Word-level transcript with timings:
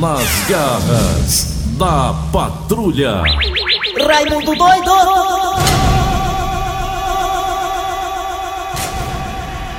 Nas 0.00 0.28
garras 0.46 1.54
da 1.78 2.12
patrulha. 2.30 3.22
Raimundo 4.06 4.54
doido! 4.54 4.90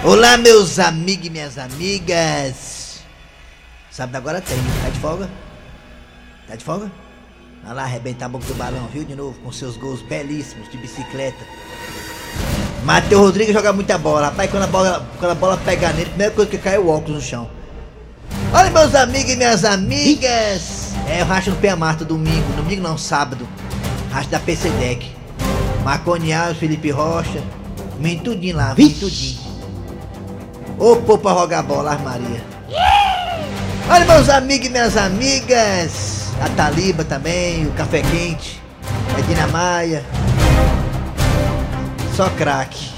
Olá, 0.03 0.37
meus 0.37 0.79
amigos 0.79 1.27
e 1.27 1.29
minhas 1.29 1.57
amigas. 1.59 3.01
Sábado 3.91 4.15
agora 4.15 4.41
tem, 4.41 4.57
tá 4.81 4.89
de 4.89 4.99
folga? 4.99 5.29
Tá 6.47 6.55
de 6.55 6.63
folga? 6.63 6.91
Vai 7.63 7.75
lá 7.75 7.83
arrebentar 7.83 8.25
a 8.25 8.29
boca 8.29 8.45
do 8.45 8.55
balão, 8.55 8.87
viu? 8.91 9.03
De 9.03 9.13
novo, 9.13 9.37
com 9.41 9.51
seus 9.51 9.77
gols 9.77 10.01
belíssimos 10.01 10.67
de 10.71 10.77
bicicleta. 10.77 11.45
Matheus 12.83 13.21
Rodrigues 13.21 13.53
joga 13.53 13.71
muita 13.71 13.99
bola. 13.99 14.29
Rapaz, 14.29 14.49
quando 14.49 14.63
a 14.63 14.67
bola, 14.67 15.07
quando 15.19 15.31
a 15.31 15.35
bola 15.35 15.57
pega 15.57 15.89
nele, 15.89 16.05
a 16.05 16.09
primeira 16.09 16.33
coisa 16.33 16.49
que 16.49 16.57
cai 16.57 16.75
é 16.75 16.79
o 16.79 16.87
óculos 16.87 17.17
no 17.17 17.21
chão. 17.21 17.56
Olha, 18.53 18.69
meus 18.71 18.95
amigos 18.95 19.33
e 19.33 19.35
minhas 19.35 19.65
amigas. 19.65 20.93
É, 21.07 21.21
eu 21.21 21.25
racho 21.25 21.49
no 21.51 21.55
Pé 21.57 21.75
Marta 21.75 22.05
domingo. 22.05 22.51
Domingo 22.55 22.81
não, 22.81 22.97
sábado. 22.97 23.47
Racho 24.11 24.29
da 24.29 24.39
PC 24.39 24.69
Deck. 24.71 25.11
Marconi 25.83 26.33
Alves, 26.33 26.57
Felipe 26.57 26.89
Rocha. 26.89 27.43
Vem 27.99 28.19
tudinho 28.19 28.55
lá, 28.55 28.73
vem 28.73 28.89
tudinho. 28.89 29.39
Ô, 30.77 30.95
pô, 30.97 31.17
pra 31.17 31.31
rogar 31.31 31.63
bola, 31.63 31.97
Maria. 31.97 32.43
Olha, 33.89 34.05
meus 34.05 34.29
amigos 34.29 34.67
e 34.67 34.69
minhas 34.69 34.95
amigas. 34.95 36.27
A 36.41 36.49
Taliba 36.49 37.03
também, 37.03 37.65
o 37.65 37.71
Café 37.71 38.01
Quente. 38.01 38.61
A 39.17 39.21
Dina 39.21 39.47
Maia. 39.47 40.05
Só 42.15 42.29
craque. 42.29 42.91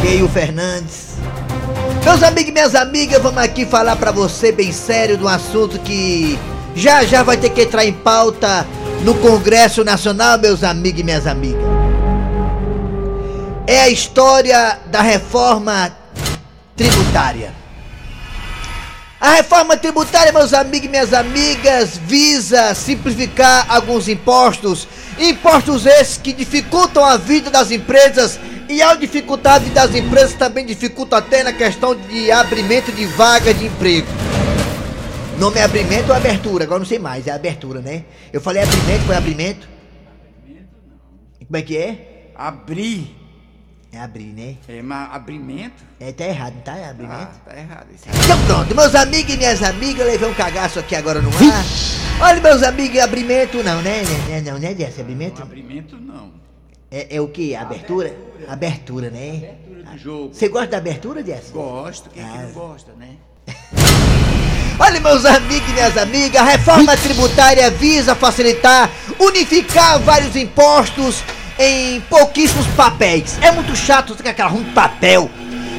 Keio 0.00 0.28
Fernandes. 0.28 1.16
Meus 2.04 2.20
amigos 2.24 2.50
e 2.50 2.52
minhas 2.52 2.74
amigas, 2.74 3.22
vamos 3.22 3.40
aqui 3.40 3.64
falar 3.64 3.94
pra 3.94 4.10
você 4.10 4.50
bem 4.50 4.72
sério 4.72 5.16
de 5.16 5.22
um 5.22 5.28
assunto 5.28 5.78
que 5.78 6.36
já 6.74 7.04
já 7.04 7.22
vai 7.22 7.36
ter 7.36 7.50
que 7.50 7.62
entrar 7.62 7.84
em 7.84 7.92
pauta 7.92 8.66
no 9.04 9.14
Congresso 9.14 9.84
Nacional, 9.84 10.36
meus 10.36 10.64
amigos 10.64 11.00
e 11.00 11.04
minhas 11.04 11.28
amigas. 11.28 11.62
É 13.68 13.82
a 13.82 13.88
história 13.88 14.80
da 14.86 15.00
reforma 15.00 15.96
tributária. 16.76 17.54
A 19.20 19.34
reforma 19.34 19.76
tributária, 19.76 20.32
meus 20.32 20.52
amigos 20.52 20.86
e 20.86 20.90
minhas 20.90 21.14
amigas, 21.14 21.96
visa 21.96 22.74
simplificar 22.74 23.64
alguns 23.68 24.08
impostos. 24.08 24.88
Impostos 25.16 25.86
esses 25.86 26.16
que 26.16 26.32
dificultam 26.32 27.04
a 27.04 27.16
vida 27.16 27.48
das 27.48 27.70
empresas 27.70 28.40
e 28.72 28.82
a 28.82 28.94
vida 28.94 29.70
das 29.74 29.94
empresas 29.94 30.32
também 30.34 30.64
dificulta 30.64 31.18
até 31.18 31.42
na 31.42 31.52
questão 31.52 31.94
de 31.94 32.32
abrimento 32.32 32.90
de 32.90 33.04
vaga 33.06 33.52
de 33.52 33.66
emprego. 33.66 34.06
Nome 35.38 35.58
é 35.58 35.62
abrimento 35.64 36.08
ou 36.08 36.14
abertura? 36.14 36.64
Agora 36.64 36.78
não 36.78 36.86
sei 36.86 36.98
mais, 36.98 37.26
é 37.26 37.32
abertura, 37.32 37.80
né? 37.80 38.04
Eu 38.32 38.40
falei 38.40 38.62
abrimento, 38.62 39.02
foi 39.04 39.16
abrimento? 39.16 39.68
Como 41.46 41.56
é 41.56 41.62
que 41.62 41.76
é? 41.76 42.30
Abrir. 42.34 43.14
É 43.92 43.98
abrir, 44.00 44.32
né? 44.32 44.56
É, 44.66 44.80
mas 44.80 45.14
abrimento? 45.14 45.84
É, 46.00 46.12
tá 46.12 46.24
errado, 46.24 46.54
não 46.54 46.62
tá? 46.62 46.76
É 46.76 46.84
Ah, 46.86 46.90
abrimento. 46.90 47.40
tá 47.44 47.58
errado 47.58 47.86
isso. 47.94 48.04
Então 48.24 48.42
pronto, 48.46 48.74
meus 48.74 48.94
amigos 48.94 49.34
e 49.34 49.36
minhas 49.36 49.62
amigas, 49.62 50.00
eu 50.00 50.06
levei 50.06 50.28
um 50.30 50.34
cagaço 50.34 50.78
aqui 50.78 50.96
agora 50.96 51.20
no 51.20 51.28
ar. 51.28 51.64
Olha, 52.20 52.40
meus 52.40 52.62
amigos, 52.62 52.98
abrimento 53.00 53.62
não, 53.62 53.82
né? 53.82 54.02
Não, 54.44 54.58
né, 54.58 54.74
Jesse? 54.74 55.02
Abrimento? 55.02 55.42
Abrimento 55.42 55.98
não. 55.98 56.32
É, 56.92 57.16
é 57.16 57.20
o 57.20 57.28
que? 57.28 57.56
Abertura? 57.56 58.14
Abertura, 58.46 59.08
né? 59.10 59.28
Abertura 59.28 59.92
do 59.92 59.98
jogo. 59.98 60.34
Você 60.34 60.48
gosta 60.48 60.68
da 60.68 60.76
abertura, 60.76 61.24
Jesse? 61.24 61.50
Gosto, 61.52 62.10
quem 62.10 62.22
é 62.22 62.26
que 62.26 62.38
Ah. 62.38 62.42
não 62.42 62.52
gosta, 62.52 62.92
né? 62.98 63.08
Olha, 64.78 65.00
meus 65.00 65.24
amigos 65.24 65.68
e 65.70 65.72
minhas 65.72 65.96
amigas, 65.96 66.40
a 66.40 66.44
reforma 66.44 66.96
tributária 66.96 67.70
visa 67.70 68.14
facilitar, 68.14 68.90
unificar 69.18 69.98
vários 70.00 70.34
impostos 70.36 71.22
em 71.58 72.00
pouquíssimos 72.02 72.66
papéis. 72.68 73.38
É 73.40 73.50
muito 73.52 73.74
chato 73.76 74.14
você 74.14 74.22
ter 74.22 74.30
aquela 74.30 74.50
ruim 74.50 74.64
de 74.64 74.70
papel. 74.72 75.30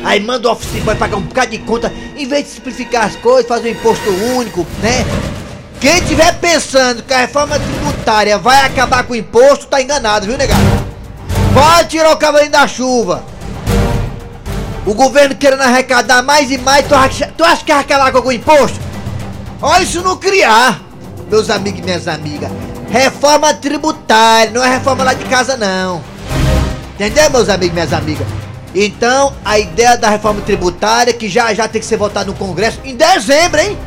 Aí 0.04 0.20
manda 0.20 0.48
o 0.48 0.52
office 0.52 0.82
boy 0.84 0.96
pagar 0.96 1.18
um 1.18 1.22
bocado 1.22 1.52
de 1.52 1.60
conta, 1.60 1.92
em 2.16 2.26
vez 2.28 2.46
de 2.46 2.52
simplificar 2.52 3.06
as 3.06 3.16
coisas, 3.18 3.48
fazer 3.48 3.70
um 3.70 3.72
imposto 3.72 4.10
único, 4.36 4.66
né? 4.82 5.06
Quem 5.80 6.02
tiver 6.02 6.40
pensando 6.40 7.04
que 7.04 7.14
a 7.14 7.20
reforma 7.20 7.60
tributária 7.60 8.38
vai 8.38 8.66
acabar 8.66 9.04
com 9.04 9.14
o 9.14 9.16
imposto, 9.16 9.68
tá 9.68 9.82
enganado, 9.82 10.26
viu, 10.26 10.38
negado? 10.38 10.83
Pode 11.54 11.90
tirar 11.90 12.12
o 12.12 12.18
cavalinho 12.18 12.52
da 12.52 12.68
chuva. 12.68 13.24
O 14.86 14.94
governo 14.94 15.36
querendo 15.36 15.62
arrecadar 15.62 16.22
mais 16.24 16.52
e 16.52 16.58
mais, 16.58 16.86
tu 16.88 16.96
acha, 16.96 17.32
tu 17.38 17.44
acha 17.44 17.64
que 17.64 17.72
vai 17.72 17.82
acabar 17.82 18.12
com 18.12 18.18
algum 18.18 18.32
imposto? 18.32 18.80
Olha 19.62 19.84
isso 19.84 20.02
não 20.02 20.18
criar, 20.18 20.82
meus 21.30 21.50
amigos 21.50 21.80
e 21.80 21.84
minhas 21.84 22.08
amigas. 22.08 22.52
Reforma 22.90 23.54
tributária, 23.54 24.52
não 24.52 24.64
é 24.64 24.70
reforma 24.70 25.04
lá 25.04 25.14
de 25.14 25.24
casa 25.26 25.56
não. 25.56 26.02
Entendeu, 26.96 27.30
meus 27.30 27.48
amigos 27.48 27.70
e 27.70 27.74
minhas 27.74 27.94
amigas? 27.94 28.28
Então, 28.76 29.34
a 29.46 29.58
ideia 29.58 29.96
da 29.98 30.10
reforma 30.10 30.42
tributária, 30.42 31.14
que 31.14 31.30
já 31.30 31.54
já 31.54 31.68
tem 31.68 31.80
que 31.80 31.88
ser 31.88 31.98
votada 31.98 32.26
no 32.26 32.34
Congresso 32.34 32.80
em 32.84 32.96
dezembro, 32.96 33.62
hein? 33.62 33.78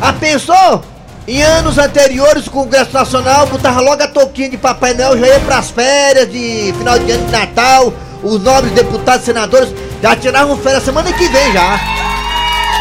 A 0.00 0.12
pensou? 0.12 0.82
Em 1.30 1.44
anos 1.44 1.78
anteriores, 1.78 2.48
o 2.48 2.50
Congresso 2.50 2.92
Nacional 2.92 3.46
botava 3.46 3.80
logo 3.80 4.02
a 4.02 4.08
touquinha 4.08 4.50
de 4.50 4.56
Papai 4.56 4.94
Noel, 4.94 5.16
já 5.16 5.26
ia 5.28 5.38
pras 5.38 5.70
férias 5.70 6.28
de 6.28 6.74
final 6.76 6.98
de 6.98 7.08
ano 7.12 7.24
de 7.24 7.30
Natal. 7.30 7.92
Os 8.20 8.42
nobres 8.42 8.72
deputados 8.72 9.22
e 9.22 9.26
senadores 9.26 9.72
já 10.02 10.16
tiravam 10.16 10.58
férias 10.58 10.82
semana 10.82 11.12
que 11.12 11.28
vem 11.28 11.52
já. 11.52 11.78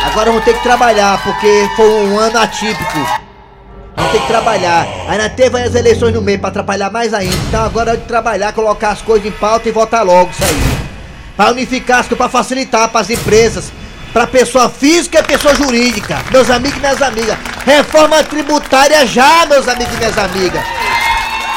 Agora 0.03 0.31
vão 0.31 0.41
ter 0.41 0.55
que 0.55 0.63
trabalhar, 0.63 1.23
porque 1.23 1.69
foi 1.75 1.85
um 2.05 2.17
ano 2.17 2.39
atípico. 2.39 2.97
Vão 3.95 4.09
ter 4.09 4.19
que 4.19 4.27
trabalhar. 4.27 4.87
Ainda 5.07 5.29
teve 5.29 5.61
as 5.61 5.75
eleições 5.75 6.15
no 6.15 6.21
meio 6.23 6.39
pra 6.39 6.49
atrapalhar 6.49 6.89
mais 6.89 7.13
ainda. 7.13 7.35
Então 7.49 7.63
agora 7.63 7.93
é 7.93 7.97
de 7.97 8.05
trabalhar, 8.05 8.51
colocar 8.53 8.89
as 8.89 9.01
coisas 9.03 9.27
em 9.27 9.31
pauta 9.31 9.69
e 9.69 9.71
votar 9.71 10.03
logo 10.03 10.31
isso 10.31 10.43
aí. 10.43 10.59
Pra 11.37 11.51
unificar 11.51 11.99
as 11.99 12.07
pra 12.07 12.27
facilitar 12.27 12.89
pras 12.89 13.11
empresas, 13.11 13.71
pra 14.13 14.27
pessoa 14.27 14.69
física 14.69 15.19
e 15.19 15.23
pessoa 15.23 15.55
jurídica. 15.55 16.19
Meus 16.31 16.49
amigos 16.49 16.77
e 16.77 16.81
minhas 16.81 17.01
amigas. 17.01 17.37
Reforma 17.65 18.23
tributária 18.23 19.05
já, 19.05 19.45
meus 19.45 19.67
amigos 19.67 19.93
e 19.93 19.97
minhas 19.97 20.17
amigas. 20.17 20.61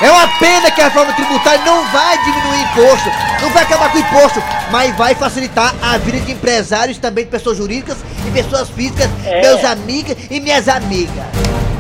É 0.01 0.11
uma 0.11 0.27
pena 0.39 0.69
que 0.71 0.81
a 0.81 0.85
reforma 0.85 1.13
tributária 1.13 1.61
não 1.65 1.87
vai 1.93 2.19
diminuir 2.25 2.61
imposto, 2.63 3.09
não 3.41 3.51
vai 3.51 3.63
acabar 3.63 3.89
com 3.91 3.99
o 3.99 4.01
imposto, 4.01 4.43
mas 4.71 4.97
vai 4.97 5.15
facilitar 5.15 5.73
a 5.81 5.97
vida 5.99 6.19
de 6.21 6.33
empresários, 6.33 6.99
também 6.99 7.25
de 7.25 7.31
pessoas 7.31 7.57
jurídicas 7.57 7.99
e 8.27 8.31
pessoas 8.33 8.69
físicas, 8.71 9.09
meus 9.41 9.65
amigos 9.65 10.17
e 10.29 10.41
minhas 10.41 10.67
amigas. 10.69 11.25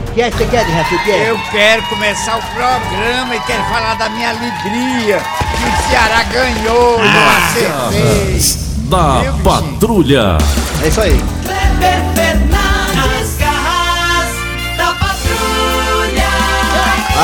O 0.08 0.14
que 0.14 0.22
é 0.22 0.30
que 0.30 0.36
você 0.36 0.44
quer, 0.44 0.62
Rafa? 0.64 0.94
O 0.94 0.98
que 1.00 1.10
é? 1.10 1.30
Eu 1.30 1.40
quero 1.50 1.82
começar 1.88 2.36
o 2.36 2.42
programa 2.54 3.34
e 3.34 3.40
quero 3.40 3.64
falar 3.64 3.94
da 3.94 4.08
minha 4.10 4.28
alegria 4.28 5.18
que 5.18 5.64
o 5.64 5.90
Ceará 5.90 6.22
ganhou, 6.24 7.00
Ah, 7.00 7.04
não 7.04 7.90
acertei. 7.90 8.61
Da 8.92 9.22
Meu 9.22 9.32
bichinho. 9.32 9.42
patrulha. 9.42 10.38
É 10.84 10.88
isso 10.88 11.00
aí. 11.00 11.16
Kleber 11.46 12.02
Fernandes, 12.14 13.38
garras 13.38 14.28
da 14.76 14.92
patrulha. 14.92 16.28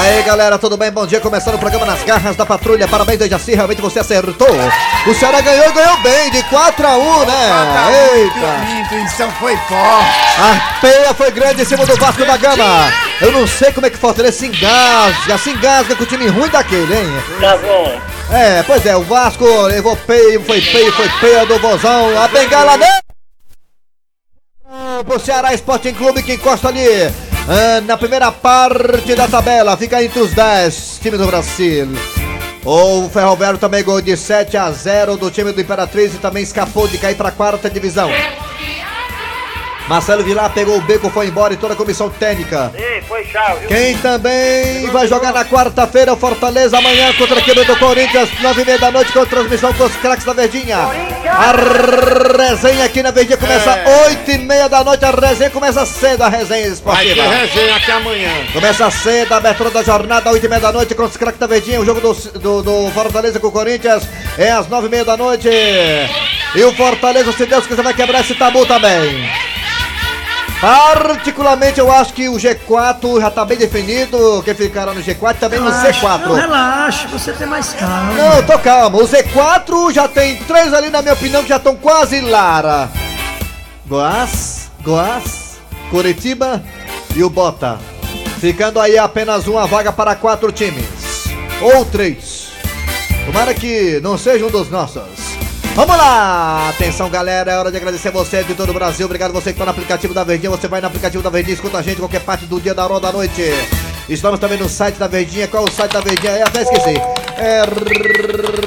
Aí 0.00 0.22
galera, 0.22 0.58
tudo 0.58 0.78
bem? 0.78 0.90
Bom 0.90 1.06
dia, 1.06 1.20
começando 1.20 1.56
o 1.56 1.58
programa 1.58 1.84
Nas 1.84 2.02
Garras 2.04 2.36
da 2.36 2.46
Patrulha. 2.46 2.88
Parabéns, 2.88 3.18
Dejaci, 3.18 3.54
realmente 3.54 3.82
você 3.82 3.98
acertou. 3.98 4.48
O 5.06 5.14
Ceará 5.14 5.42
ganhou 5.42 5.66
e 5.68 5.72
ganhou 5.72 5.96
bem, 5.98 6.30
de 6.30 6.42
4 6.44 6.86
a 6.86 6.96
1 6.96 7.24
né? 7.26 8.14
Eita! 8.14 8.64
Minha 8.64 8.80
intuição 8.80 9.30
foi 9.32 9.54
forte. 9.54 10.40
A 10.40 10.80
peia 10.80 11.12
foi 11.12 11.30
grande 11.32 11.60
em 11.60 11.66
cima 11.66 11.84
do 11.84 11.94
Vasco 11.96 12.24
da 12.24 12.38
Gama. 12.38 12.90
Eu 13.20 13.30
não 13.30 13.46
sei 13.46 13.72
como 13.72 13.86
é 13.86 13.90
que 13.90 13.98
Fortaleza 13.98 14.38
se 14.38 14.46
engasga, 14.46 15.36
se 15.36 15.50
engasga 15.50 15.94
com 15.96 16.04
o 16.04 16.06
time 16.06 16.28
ruim 16.28 16.48
daquele, 16.48 16.94
hein? 16.96 17.22
Tá 17.42 17.58
bom. 17.58 18.17
É, 18.30 18.62
pois 18.62 18.84
é, 18.84 18.94
o 18.94 19.02
Vasco 19.02 19.44
levou 19.62 19.96
peio, 19.96 20.42
foi 20.44 20.60
peio, 20.60 20.92
foi 20.92 21.08
peia 21.20 21.46
do 21.46 21.58
Vozão. 21.58 22.18
A 22.18 22.28
bengala 22.28 22.76
dele! 22.76 22.98
Pro 25.06 25.18
Ceará 25.18 25.54
Sporting 25.54 25.94
Clube 25.94 26.22
que 26.22 26.34
encosta 26.34 26.68
ali 26.68 26.86
ah, 27.50 27.80
na 27.80 27.96
primeira 27.96 28.30
parte 28.30 29.14
da 29.14 29.26
tabela, 29.26 29.74
fica 29.78 30.04
entre 30.04 30.20
os 30.20 30.34
10 30.34 30.98
times 31.00 31.18
do 31.18 31.26
Brasil. 31.26 31.88
O 32.62 33.08
Ferroviário 33.08 33.58
também 33.58 33.82
gol 33.82 34.02
de 34.02 34.14
7 34.14 34.54
a 34.58 34.70
0 34.70 35.16
do 35.16 35.30
time 35.30 35.50
do 35.52 35.60
Imperatriz 35.60 36.14
e 36.14 36.18
também 36.18 36.42
escapou 36.42 36.86
de 36.86 36.98
cair 36.98 37.16
para 37.16 37.30
a 37.30 37.32
quarta 37.32 37.70
divisão. 37.70 38.10
Marcelo 39.88 40.22
Vilar 40.22 40.50
pegou 40.52 40.76
o 40.76 40.80
beco, 40.82 41.08
foi 41.08 41.28
embora 41.28 41.54
e 41.54 41.56
toda 41.56 41.72
a 41.72 41.76
comissão 41.76 42.10
técnica. 42.10 42.70
Ei, 42.74 43.00
foi 43.02 43.24
chave, 43.24 43.60
viu? 43.60 43.68
Quem 43.68 43.96
também 43.98 44.86
vai 44.90 45.08
jogar 45.08 45.32
na 45.32 45.44
quarta-feira, 45.46 46.12
o 46.12 46.16
Fortaleza, 46.16 46.76
amanhã 46.76 47.10
contra 47.14 47.36
a 47.36 47.38
equipe 47.38 47.64
do 47.64 47.76
Corinthians, 47.78 48.28
nove 48.42 48.62
e 48.62 48.64
meia 48.66 48.78
da 48.78 48.90
noite, 48.90 49.12
com 49.12 49.24
transmissão 49.24 49.72
com 49.72 49.84
os 49.84 49.96
craques 49.96 50.26
da 50.26 50.34
Verdinha. 50.34 50.76
A 50.76 51.52
resenha 52.36 52.84
aqui 52.84 53.02
na 53.02 53.10
Verdinha 53.10 53.38
começa 53.38 53.70
É. 53.70 54.04
oito 54.08 54.30
e 54.30 54.38
meia 54.38 54.68
da 54.68 54.84
noite, 54.84 55.04
a 55.06 55.10
resenha 55.10 55.50
começa 55.50 55.86
cedo, 55.86 56.22
a 56.22 56.28
resenha 56.28 56.74
Vai 56.82 57.04
ter 57.06 57.12
esportiva. 57.12 57.22
resenha 57.28 57.76
até 57.76 57.92
amanhã. 57.92 58.30
Começa 58.52 58.90
cedo, 58.90 59.32
a 59.32 59.36
abertura 59.38 59.70
da 59.70 59.82
jornada, 59.82 60.30
oito 60.30 60.44
e 60.44 60.48
meia 60.50 60.60
da 60.60 60.70
noite, 60.72 60.94
com 60.94 61.04
os 61.04 61.16
craques 61.16 61.40
da 61.40 61.46
Verdinha, 61.46 61.80
o 61.80 61.84
jogo 61.86 62.00
do, 62.02 62.12
do, 62.38 62.62
do 62.62 62.90
Fortaleza 62.92 63.40
com 63.40 63.46
o 63.48 63.52
Corinthians 63.52 64.02
é 64.36 64.50
às 64.50 64.68
nove 64.68 64.86
e 64.88 64.90
meia 64.90 65.04
da 65.06 65.16
noite. 65.16 65.48
E 66.54 66.62
o 66.62 66.72
Fortaleza, 66.74 67.32
se 67.32 67.46
Deus 67.46 67.66
quiser, 67.66 67.82
vai 67.82 67.94
quebrar 67.94 68.20
esse 68.20 68.34
tabu 68.34 68.66
também. 68.66 69.47
Particularmente 70.60 71.78
eu 71.78 71.90
acho 71.90 72.12
que 72.12 72.28
o 72.28 72.34
G4 72.34 73.20
já 73.20 73.30
tá 73.30 73.44
bem 73.44 73.56
definido. 73.56 74.42
Quem 74.44 74.54
ficará 74.54 74.92
no 74.92 75.00
G4 75.00 75.36
também 75.38 75.60
no 75.60 75.70
Relaxa, 75.70 76.08
não, 76.08 76.18
C4. 76.18 76.34
relaxa, 76.34 77.08
você 77.08 77.32
tem 77.32 77.46
mais 77.46 77.72
calma. 77.74 78.12
Não, 78.14 78.42
tô 78.42 78.58
calmo. 78.58 78.98
O 78.98 79.06
Z4 79.06 79.92
já 79.92 80.08
tem 80.08 80.36
três 80.44 80.74
ali, 80.74 80.90
na 80.90 81.00
minha 81.00 81.14
opinião, 81.14 81.42
que 81.42 81.48
já 81.48 81.56
estão 81.56 81.76
quase 81.76 82.20
Lara. 82.20 82.88
Goiás, 83.86 84.70
Goiás, 84.82 85.58
Curitiba 85.90 86.62
e 87.14 87.22
o 87.22 87.30
Bota. 87.30 87.78
Ficando 88.40 88.80
aí 88.80 88.98
apenas 88.98 89.46
uma 89.46 89.66
vaga 89.66 89.92
para 89.92 90.16
quatro 90.16 90.50
times. 90.50 90.84
Ou 91.60 91.84
três. 91.84 92.48
Tomara 93.26 93.54
que 93.54 94.00
não 94.02 94.18
seja 94.18 94.44
um 94.46 94.50
dos 94.50 94.70
nossos. 94.70 95.17
Vamos 95.78 95.96
lá! 95.96 96.70
Atenção, 96.70 97.08
galera. 97.08 97.52
É 97.52 97.56
hora 97.56 97.70
de 97.70 97.76
agradecer 97.76 98.10
você 98.10 98.42
de 98.42 98.52
todo 98.52 98.70
o 98.70 98.72
Brasil. 98.72 99.06
Obrigado 99.06 99.32
você 99.32 99.52
que 99.52 99.60
tá 99.60 99.64
no 99.64 99.70
aplicativo 99.70 100.12
da 100.12 100.24
Verdinha. 100.24 100.50
Você 100.50 100.66
vai 100.66 100.80
no 100.80 100.88
aplicativo 100.88 101.22
da 101.22 101.30
Verdinha, 101.30 101.54
escuta 101.54 101.78
a 101.78 101.82
gente 101.82 101.98
qualquer 101.98 102.20
parte 102.20 102.46
do 102.46 102.60
dia, 102.60 102.74
da 102.74 102.82
hora 102.82 102.94
ou 102.94 103.00
da 103.00 103.12
noite. 103.12 103.44
Estamos 104.08 104.40
também 104.40 104.58
no 104.58 104.68
site 104.68 104.96
da 104.96 105.06
Verdinha. 105.06 105.46
Qual 105.46 105.64
é 105.64 105.68
o 105.68 105.70
site 105.70 105.92
da 105.92 106.00
Verdinha? 106.00 106.32
É, 106.32 106.42
até 106.42 106.62
esqueci. 106.62 107.00
É 107.36 107.62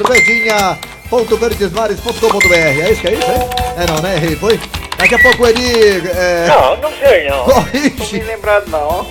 verdinha.verdesmares.com.br. 0.07 2.53
É 2.53 2.91
isso 2.93 3.01
que 3.01 3.07
é 3.09 3.13
isso, 3.13 3.29
é? 3.29 3.83
É 3.83 3.87
não, 3.87 4.01
né? 4.01 4.15
Errei, 4.15 4.37
foi? 4.37 4.57
Daqui 4.97 5.15
a 5.15 5.19
pouco 5.19 5.45
ele. 5.45 6.07
É... 6.15 6.45
Não, 6.47 6.77
não 6.77 6.91
sei 6.97 7.29
não. 7.29 7.39
Não 7.45 7.53
Corrige. 7.55 8.19
me 8.19 8.23
lembrado 8.23 8.69
não. 8.69 9.05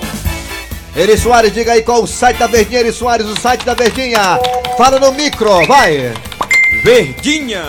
Eri 0.96 1.18
Soares, 1.18 1.52
diga 1.52 1.72
aí 1.72 1.82
qual 1.82 2.02
o 2.02 2.06
site 2.06 2.38
da 2.38 2.46
Verdinha, 2.46 2.80
Eri 2.80 2.94
Soares, 2.94 3.26
o 3.26 3.38
site 3.38 3.66
da 3.66 3.74
Verdinha. 3.74 4.40
Fala 4.78 4.98
no 4.98 5.12
micro, 5.12 5.66
vai. 5.66 6.14
Verdinha. 6.82 7.62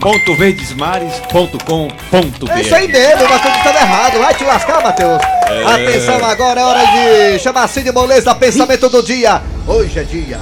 Ponto 0.00 0.34
verdesmares.com.br 0.36 2.50
É 2.50 2.60
isso 2.60 2.74
aí 2.74 2.88
mesmo, 2.88 3.24
o 3.24 3.28
Matheus 3.28 3.56
estava 3.56 3.78
errado. 3.78 4.18
Vai 4.18 4.34
te 4.34 4.44
lascar, 4.44 4.82
Matheus. 4.82 5.20
Atenção, 5.66 6.24
agora 6.24 6.60
é 6.60 6.64
hora 6.64 6.84
de 6.86 7.38
chamar 7.38 7.68
Cid 7.68 7.92
Moleza, 7.92 8.34
pensamento 8.34 8.88
do 8.88 9.02
dia. 9.02 9.42
Hoje 9.66 9.98
é 9.98 10.02
dia. 10.02 10.40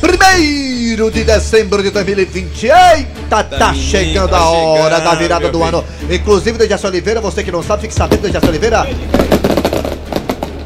Primeiro 0.00 1.10
de 1.10 1.24
dezembro 1.24 1.82
de 1.82 1.90
2020. 1.90 2.66
Eita, 2.66 3.42
tá 3.42 3.74
chegando 3.74 4.30
tá 4.30 4.38
a 4.38 4.50
hora 4.50 4.96
chegando, 4.96 5.10
da 5.10 5.14
virada 5.16 5.50
do 5.50 5.62
ano. 5.62 5.84
Inclusive, 6.08 6.56
Dejaci 6.56 6.86
Oliveira, 6.86 7.20
você 7.20 7.42
que 7.42 7.50
não 7.50 7.64
sabe, 7.64 7.82
fique 7.82 7.94
sabendo, 7.94 8.22
Dejaci 8.22 8.46
Oliveira. 8.46 8.86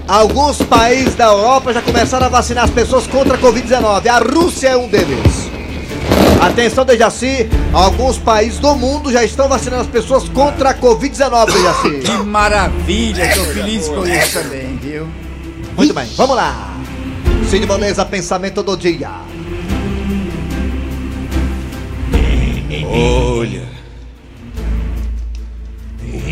Alguns 0.06 0.58
países 0.58 1.14
da 1.14 1.26
Europa 1.26 1.72
já 1.72 1.81
começaram 1.81 2.26
a 2.26 2.28
vacinar 2.28 2.64
as 2.64 2.70
pessoas 2.70 3.06
contra 3.06 3.37
a 3.37 3.38
Covid-19. 3.38 4.06
A 4.06 4.19
Rússia 4.19 4.69
é 4.69 4.76
um 4.76 4.87
deles. 4.87 5.42
Atenção, 6.40 6.84
Dejaci, 6.84 7.49
alguns 7.73 8.19
países 8.19 8.58
do 8.58 8.75
mundo 8.75 9.12
já 9.12 9.25
estão 9.25 9.49
vacinando 9.49 9.82
as 9.82 9.88
pessoas 9.88 10.29
contra 10.29 10.70
a 10.70 10.75
Covid-19, 10.75 11.46
Dejaci. 11.52 12.02
Que 12.05 12.23
maravilha, 12.25 13.34
tô 13.34 13.44
feliz 13.44 13.88
com 13.88 14.06
isso 14.06 14.40
também, 14.40 14.76
viu? 14.76 15.08
Muito 15.76 15.94
bem, 15.94 16.06
vamos 16.17 16.37
lá. 16.37 16.75
Cid 17.49 17.67
Moleza, 17.67 18.05
pensamento 18.05 18.62
do 18.62 18.76
dia. 18.76 19.11
Olha. 22.84 23.71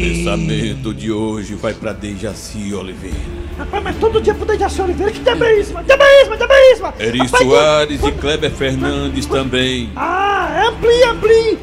O 0.00 0.02
pensamento 0.02 0.94
de 0.94 1.12
hoje 1.12 1.55
vai 1.55 1.75
pra 1.75 1.93
Dejaci 1.93 2.73
Oliveira. 2.73 3.19
Rapaz, 3.58 3.85
mas 3.85 3.97
todo 3.97 4.19
dia 4.19 4.32
pro 4.32 4.47
Dejaci 4.47 4.81
Oliveira, 4.81 5.12
que 5.12 5.20
diabo 5.20 5.44
é 5.44 5.61
isso, 5.61 5.75
mano? 5.75 5.85
Diabo 5.87 6.02
é 6.02 6.20
isso, 6.23 6.31
mano? 6.31 6.37
Diabo 6.38 6.52
é 6.55 6.73
isso, 6.73 6.82
mano? 6.82 6.94
Eri 6.99 7.19
Rapaz, 7.19 7.43
Soares 7.43 8.02
e 8.02 8.12
Kleber 8.12 8.50
Fernandes 8.50 9.26
também. 9.26 9.93
Ah, 9.94 10.69
amplie, 10.69 11.02
amplie. 11.05 11.58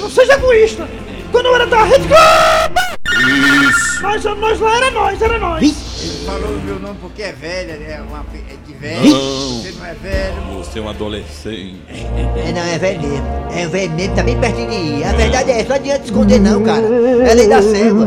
Não 0.00 0.08
seja 0.08 0.32
egoísta. 0.32 0.88
Quando 1.30 1.44
eu 1.44 1.54
era 1.54 1.66
da 1.66 1.84
Rede 1.84 2.08
Globo, 2.08 3.68
Isso. 3.68 4.02
nós, 4.02 4.24
nós 4.24 4.58
lá 4.58 4.76
era 4.78 4.90
nós, 4.90 5.20
era 5.20 5.38
nós. 5.38 5.62
Ele 5.62 5.74
falou 6.24 6.50
o 6.50 6.60
meu 6.60 6.78
nome 6.78 6.96
porque 7.00 7.22
é 7.22 7.32
velha, 7.32 7.72
é, 7.72 8.00
uma, 8.00 8.24
é 8.34 8.66
de 8.66 8.74
velho. 8.74 9.10
Não. 9.10 9.62
Você 9.62 9.72
não 9.78 9.86
é 9.86 9.94
velho. 9.94 10.34
Você 10.58 10.78
é 10.78 10.82
um 10.82 10.88
adolescente. 10.88 11.82
É, 11.90 12.52
não, 12.52 12.62
é 12.62 12.78
velho 12.78 13.00
mesmo. 13.00 13.26
É 13.54 13.66
velho 13.66 13.92
mesmo, 13.92 14.14
tá 14.14 14.22
bem 14.22 14.38
pertinho 14.38 14.70
de 14.70 14.76
ir. 14.76 15.04
A 15.04 15.12
verdade 15.12 15.50
é 15.50 15.60
essa, 15.60 15.68
não 15.68 15.76
adianta 15.76 16.04
esconder 16.04 16.40
não, 16.40 16.62
cara. 16.62 16.86
É 16.86 17.34
lei 17.34 17.48
da 17.48 17.62
selva. 17.62 18.04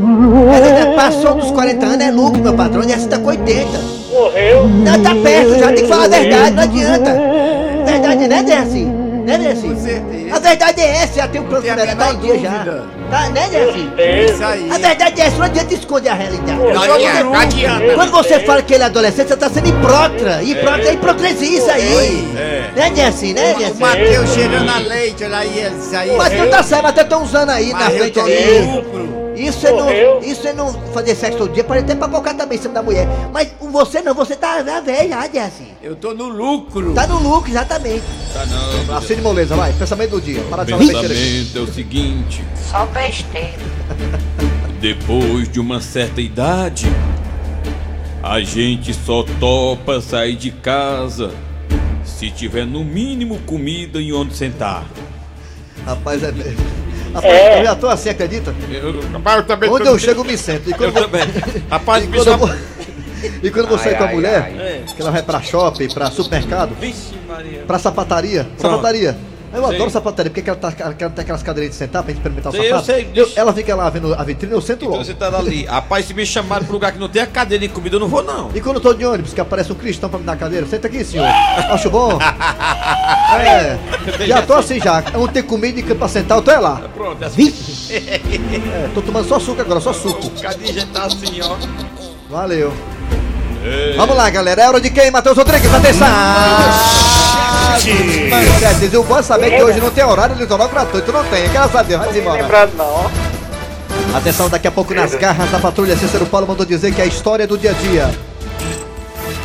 Ela 0.55 0.65
ainda 0.65 0.95
passou 0.95 1.35
dos 1.35 1.51
40 1.51 1.85
anos, 1.85 2.05
é 2.05 2.11
lucro, 2.11 2.41
meu 2.41 2.53
patrão. 2.53 2.83
E 2.83 2.91
essa 2.91 3.07
tá 3.07 3.19
com 3.19 3.27
80. 3.27 3.95
Morreu. 4.11 4.67
Não, 4.67 5.03
tá 5.03 5.15
perto 5.15 5.59
já, 5.59 5.67
tem 5.67 5.83
que 5.83 5.87
falar 5.87 6.05
a 6.05 6.07
verdade, 6.07 6.55
não 6.55 6.63
adianta. 6.63 7.15
Verdade, 7.85 8.27
né, 8.27 8.43
Desi? 8.43 8.94
Né, 9.25 9.37
Desi? 9.39 9.67
Com 9.67 9.75
certeza. 9.75 10.35
A 10.35 10.39
verdade 10.39 10.81
é 10.81 10.97
essa, 10.97 11.13
já 11.15 11.27
tem 11.27 11.41
um 11.41 11.45
plano 11.45 11.65
funerário, 11.65 11.97
tá 11.97 12.13
em 12.13 12.17
dia 12.19 12.39
já. 12.39 12.83
Tá, 13.09 13.29
né, 13.29 13.49
Desi? 13.49 14.31
Isso 14.31 14.43
aí. 14.43 14.69
A 14.71 14.77
verdade 14.77 15.21
é 15.21 15.25
essa, 15.25 15.37
não 15.37 15.45
adianta 15.45 15.73
esconder 15.73 16.09
a 16.09 16.13
realidade. 16.13 16.59
Não 16.59 16.81
adianta, 16.83 17.23
não 17.23 17.33
adianta. 17.35 17.95
Quando 17.95 18.11
você 18.11 18.39
fala 18.41 18.61
que 18.61 18.73
ele 18.73 18.83
é 18.83 18.85
adolescente, 18.85 19.27
você 19.27 19.35
tá 19.35 19.49
sendo 19.49 19.69
hiprócrita. 19.69 20.43
Hiprócrita 20.43 20.89
é 20.89 20.93
hipocrisia 20.93 21.57
isso 21.57 21.71
aí. 21.71 22.35
É. 22.37 22.71
Né, 22.75 22.91
Jessi? 22.95 23.33
Né, 23.33 23.55
O 23.55 23.59
Jessi? 23.59 23.79
Matheus 23.79 24.29
cheirando 24.33 24.69
a 24.69 24.77
leite, 24.77 25.23
olha 25.23 25.37
aí, 25.37 25.71
isso 25.79 25.95
aí. 25.95 26.15
Mas 26.15 26.33
não 26.37 26.47
tá 26.49 26.61
certo, 26.61 26.83
mas 26.83 26.91
até 26.91 27.01
estão 27.01 27.23
usando 27.23 27.49
aí 27.49 27.71
na 27.73 27.89
frente 27.89 28.19
ali. 28.19 29.24
Isso 29.35 29.67
é 29.67 29.71
não, 29.71 30.21
isso 30.21 30.47
é 30.47 30.53
não 30.53 30.73
fazer 30.93 31.15
sexo 31.15 31.37
todo 31.37 31.53
dia, 31.53 31.63
pode 31.63 31.79
até 31.79 31.95
papocar 31.95 32.35
também 32.35 32.57
em 32.57 32.61
cima 32.61 32.73
da 32.73 32.83
mulher. 32.83 33.07
Mas 33.33 33.51
você 33.59 34.01
não, 34.01 34.13
você 34.13 34.35
tá 34.35 34.63
já 34.63 34.79
velho 34.79 35.09
já, 35.09 35.27
Jessi. 35.27 35.67
Eu 35.81 35.95
tô 35.95 36.13
no 36.13 36.27
lucro. 36.27 36.93
Tá 36.93 37.05
no 37.07 37.19
lucro, 37.19 37.51
exatamente. 37.51 38.03
Tá 38.33 38.45
não. 38.45 38.97
Assim 38.97 39.15
de 39.15 39.21
moleza, 39.21 39.55
vai. 39.55 39.73
Pensamento 39.73 40.11
do 40.11 40.21
dia. 40.21 40.41
Para 40.49 40.63
de 40.63 40.71
falar. 40.71 40.85
Pensamento 40.85 41.57
é 41.57 41.61
o 41.61 41.67
seguinte. 41.67 42.43
Só 42.71 42.85
besteira. 42.87 43.53
Depois 44.79 45.51
de 45.51 45.59
uma 45.59 45.81
certa 45.81 46.21
idade, 46.21 46.85
a 48.21 48.39
gente 48.41 48.93
só 48.93 49.23
topa 49.39 49.99
sair 50.01 50.35
de 50.35 50.51
casa 50.51 51.31
se 52.03 52.29
tiver 52.31 52.65
no 52.65 52.83
mínimo 52.83 53.39
comida 53.39 53.99
e 53.99 54.13
onde 54.13 54.35
sentar. 54.35 54.85
Rapaz, 55.85 56.23
é 56.23 56.31
mesmo. 56.31 56.84
Rapaz, 57.15 57.33
É. 57.33 57.59
eu 57.59 57.63
já 57.65 57.75
tô 57.75 57.87
assim, 57.87 58.09
acredita? 58.09 58.53
Eu, 58.71 59.01
rapaz, 59.11 59.37
eu 59.37 59.43
também 59.45 59.69
Onde 59.69 59.83
tô- 59.83 59.89
eu 59.91 59.99
chego, 59.99 60.21
eu 60.21 60.25
me 60.25 60.37
sento. 60.37 60.67
E 60.69 60.71
Eu 60.71 60.77
quando, 60.77 60.93
vou- 60.93 61.01
também. 61.03 61.21
Rapaz, 61.71 62.03
e 62.03 62.07
me 62.07 62.17
quando 62.17 62.27
eu 62.27 62.55
e 63.43 63.49
quando 63.51 63.65
eu 63.65 63.69
vou 63.69 63.77
sair 63.79 63.97
com 63.97 64.03
a 64.03 64.07
mulher, 64.07 64.51
É. 64.57 64.83
que 64.93 65.01
ela 65.01 65.11
vai 65.11 65.23
pra 65.23 65.41
shopping, 65.41 65.87
pra 65.89 66.11
supermercado, 66.11 66.75
Vixe, 66.79 67.13
Maria. 67.27 67.63
pra 67.65 67.79
sapataria. 67.79 68.43
Pronto. 68.43 68.61
Sapataria. 68.61 69.17
Eu 69.55 69.65
Sei. 69.67 69.75
adoro 69.75 69.89
sapataria, 69.89 70.29
porque 70.31 70.49
ela, 70.49 70.59
tá, 70.59 70.73
ela 70.77 70.93
tem 70.93 71.21
aquelas 71.23 71.41
cadeiras 71.41 71.71
de 71.71 71.77
sentar 71.77 72.03
pra 72.03 72.11
gente 72.11 72.19
experimentar 72.19 72.51
o 72.51 72.55
Sei, 72.55 72.65
eu 72.65 72.69
sapato. 72.71 72.85
sei 72.85 73.05
disso. 73.05 73.33
ela 73.35 73.53
fica 73.53 73.73
lá 73.75 73.89
vendo 73.89 74.13
a 74.13 74.23
vitrine, 74.23 74.53
eu 74.53 74.61
sento 74.61 74.79
Então 74.83 74.91
logo. 74.91 75.03
você 75.05 75.13
tá 75.13 75.27
ali. 75.37 75.65
Rapaz, 75.65 76.05
se 76.05 76.13
me 76.13 76.25
chamarem 76.25 76.65
pro 76.65 76.73
lugar 76.73 76.91
que 76.91 76.99
não 76.99 77.07
tem 77.07 77.21
a 77.21 77.27
cadeira 77.27 77.65
de 77.67 77.73
comida, 77.73 77.95
eu 77.95 77.99
não 77.99 78.07
vou, 78.07 78.21
não. 78.23 78.51
E 78.53 78.59
quando 78.61 78.75
eu 78.77 78.81
tô 78.81 78.93
de 78.93 79.05
ônibus, 79.05 79.33
que 79.33 79.39
aparece 79.41 79.71
um 79.71 79.75
cristão 79.75 80.09
pra 80.09 80.19
me 80.19 80.25
dar 80.25 80.33
a 80.33 80.37
cadeira, 80.37 80.65
senta 80.67 80.87
aqui, 80.87 81.03
senhor. 81.03 81.25
Acho 81.25 81.89
bom. 81.89 82.19
É, 83.35 83.77
já 84.27 84.41
tô 84.43 84.53
assim 84.53 84.79
já. 84.79 85.03
Não 85.13 85.27
tem 85.27 85.43
comida 85.43 85.79
e 85.79 85.83
pra 85.95 86.07
sentar, 86.07 86.37
eu 86.37 86.41
tô 86.41 86.51
é 86.51 86.59
lá. 86.59 86.81
Pronto, 86.93 87.21
é 87.21 87.25
assim. 87.27 87.53
É, 87.89 88.89
tô 88.93 89.01
tomando 89.01 89.27
só 89.27 89.39
suco 89.39 89.59
agora, 89.61 89.79
só 89.81 89.91
suco. 89.91 90.31
Gente 90.63 90.85
tá 90.87 91.05
assim, 91.05 91.41
ó. 91.41 91.55
Valeu. 92.29 92.71
Vamos 93.97 94.15
lá, 94.15 94.29
galera. 94.29 94.61
É 94.61 94.67
hora 94.67 94.79
de 94.79 94.89
quem? 94.89 95.09
Matheus 95.11 95.37
Rodrigues, 95.37 95.73
atenção! 95.73 96.05
Manchetes, 97.83 98.93
eu 98.93 99.03
vou 99.03 99.21
saber 99.21 99.51
que 99.51 99.63
hoje 99.63 99.79
não 99.79 99.89
tem 99.89 100.03
horário 100.03 100.35
litoral 100.35 100.69
gratuito, 100.69 101.11
não 101.11 101.23
tem, 101.25 101.49
graças 101.49 101.75
a 101.75 101.83
Deus, 101.83 102.05
vai 102.05 102.17
embora. 102.17 102.41
lembrado 102.41 102.71
não. 102.77 103.11
Atenção, 104.15 104.49
daqui 104.49 104.67
a 104.67 104.71
pouco 104.71 104.93
nas 104.93 105.13
garras 105.13 105.51
da 105.51 105.59
patrulha, 105.59 105.95
Cícero 105.97 106.25
Paulo 106.25 106.47
mandou 106.47 106.65
dizer 106.65 106.93
que 106.93 107.01
é 107.01 107.03
a 107.03 107.07
história 107.07 107.45
do 107.45 107.57
dia 107.57 107.71
a 107.71 107.73
dia. 107.73 108.09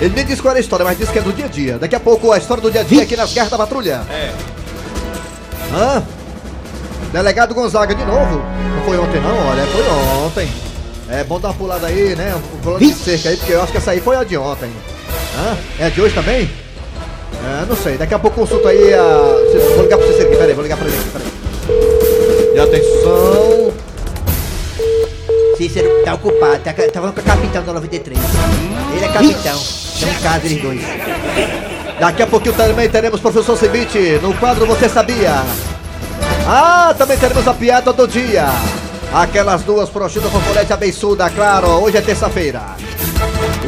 Ele 0.00 0.14
nem 0.14 0.25
disse 0.25 0.40
qual 0.40 0.52
era 0.52 0.58
a 0.58 0.62
história, 0.62 0.84
mas 0.84 0.96
disse 0.96 1.12
que 1.12 1.18
é 1.18 1.22
do 1.22 1.32
dia 1.32 1.46
a 1.46 1.49
dia. 1.49 1.78
Daqui 1.78 1.94
a 1.94 2.00
pouco 2.00 2.32
a 2.32 2.38
história 2.38 2.62
do 2.62 2.70
dia 2.70 2.80
a 2.80 2.84
dia 2.84 3.02
aqui 3.02 3.16
nas 3.16 3.32
garras 3.32 3.50
da 3.50 3.58
patrulha. 3.58 4.00
É. 4.08 4.32
Hã? 5.75 6.02
Delegado 7.12 7.54
Gonzaga 7.54 7.94
de 7.94 8.04
novo? 8.04 8.42
Não 8.76 8.84
foi 8.84 8.99
ontem 8.99 9.20
não, 9.20 9.49
olha, 9.49 9.66
foi 9.66 9.82
ontem. 10.25 10.52
É 11.08 11.25
bom 11.25 11.40
dar 11.40 11.49
uma 11.49 11.54
pulada 11.54 11.88
aí, 11.88 12.14
né? 12.14 12.34
Um 12.37 12.58
pulando 12.58 12.78
de 12.78 12.94
cerca 12.94 13.30
aí, 13.30 13.37
porque 13.37 13.52
eu 13.52 13.62
acho 13.62 13.72
que 13.72 13.78
essa 13.78 13.90
aí 13.90 14.00
foi 14.00 14.16
a 14.16 14.22
de 14.22 14.37
ontem. 14.37 14.70
Hã? 15.37 15.56
É 15.80 15.87
a 15.87 15.88
de 15.90 16.00
hoje 16.00 16.14
também? 16.14 16.49
É, 17.42 17.66
não 17.66 17.76
sei. 17.76 17.96
Daqui 17.96 18.14
a 18.14 18.18
pouco 18.18 18.40
consulta 18.40 18.68
aí 18.68 18.92
a. 18.92 19.02
Vou 19.75 19.82
ligar 19.82 19.99
pra 19.99 20.06
você 20.06 20.22
aqui, 20.22 20.37
peraí, 20.37 20.54
vou 20.54 20.62
ligar 20.62 20.76
pra 20.76 20.87
ele 20.87 20.96
aqui, 20.96 21.10
peraí. 21.10 22.54
E 22.54 22.58
atenção. 22.58 23.72
Cícero 25.56 26.02
tá 26.04 26.14
ocupado, 26.14 26.58
tá, 26.64 26.72
tá 26.72 26.90
falando 26.92 27.14
com 27.14 27.20
a 27.20 27.22
capitão 27.22 27.62
da 27.62 27.72
93. 27.75 28.18
Ele 28.96 29.04
é 29.04 29.08
capitão. 29.08 29.60
Tem 29.99 30.08
um 30.08 30.22
caso 30.22 30.46
eles 30.46 30.62
dois. 30.62 30.80
Daqui 32.00 32.22
a 32.22 32.26
pouquinho 32.26 32.54
também 32.54 32.88
teremos 32.88 33.20
professor 33.20 33.58
Cibite 33.58 34.18
no 34.22 34.32
quadro 34.38 34.64
Você 34.64 34.88
Sabia? 34.88 35.42
Ah, 36.46 36.94
também 36.96 37.18
teremos 37.18 37.46
a 37.46 37.52
piada 37.52 37.92
do 37.92 38.08
dia. 38.08 38.46
Aquelas 39.12 39.62
duas 39.62 39.90
prostitutas 39.90 40.32
fofolete 40.32 40.72
abençuda, 40.72 41.28
claro. 41.28 41.68
Hoje 41.82 41.99
é 41.99 42.00
terça-feira. 42.00 42.62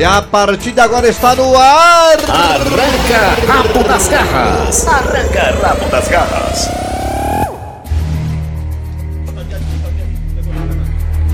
E 0.03 0.05
a 0.05 0.21
partir 0.21 0.73
de 0.73 0.81
agora 0.81 1.07
está 1.07 1.33
no 1.37 1.57
ar. 1.57 2.17
Arranca 2.29 3.47
rabo 3.47 3.85
das 3.85 4.09
garras. 4.09 4.89
Arranca 4.89 5.55
rabo 5.63 5.89
das 5.91 6.09
garras. 6.09 6.69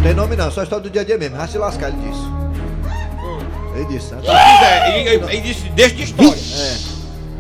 Tem 0.03 0.13
nome 0.13 0.37
não, 0.37 0.51
só 0.51 0.65
história 0.65 0.83
do 0.83 0.91
dia 0.91 1.01
a 1.01 1.05
dia 1.07 1.17
mesmo. 1.17 1.39
Vai 1.39 1.49
se 1.49 1.57
lascar, 1.57 1.89
ele 1.89 1.97
disse. 2.11 2.21
Ele 3.75 3.85
disse. 3.87 4.15
né? 4.15 4.21
É, 4.27 5.15
e, 5.15 5.17
e, 5.17 5.37
e 5.39 5.41
disse, 5.41 5.71
deixa 5.71 5.95
de 5.95 6.03
história. 6.03 6.39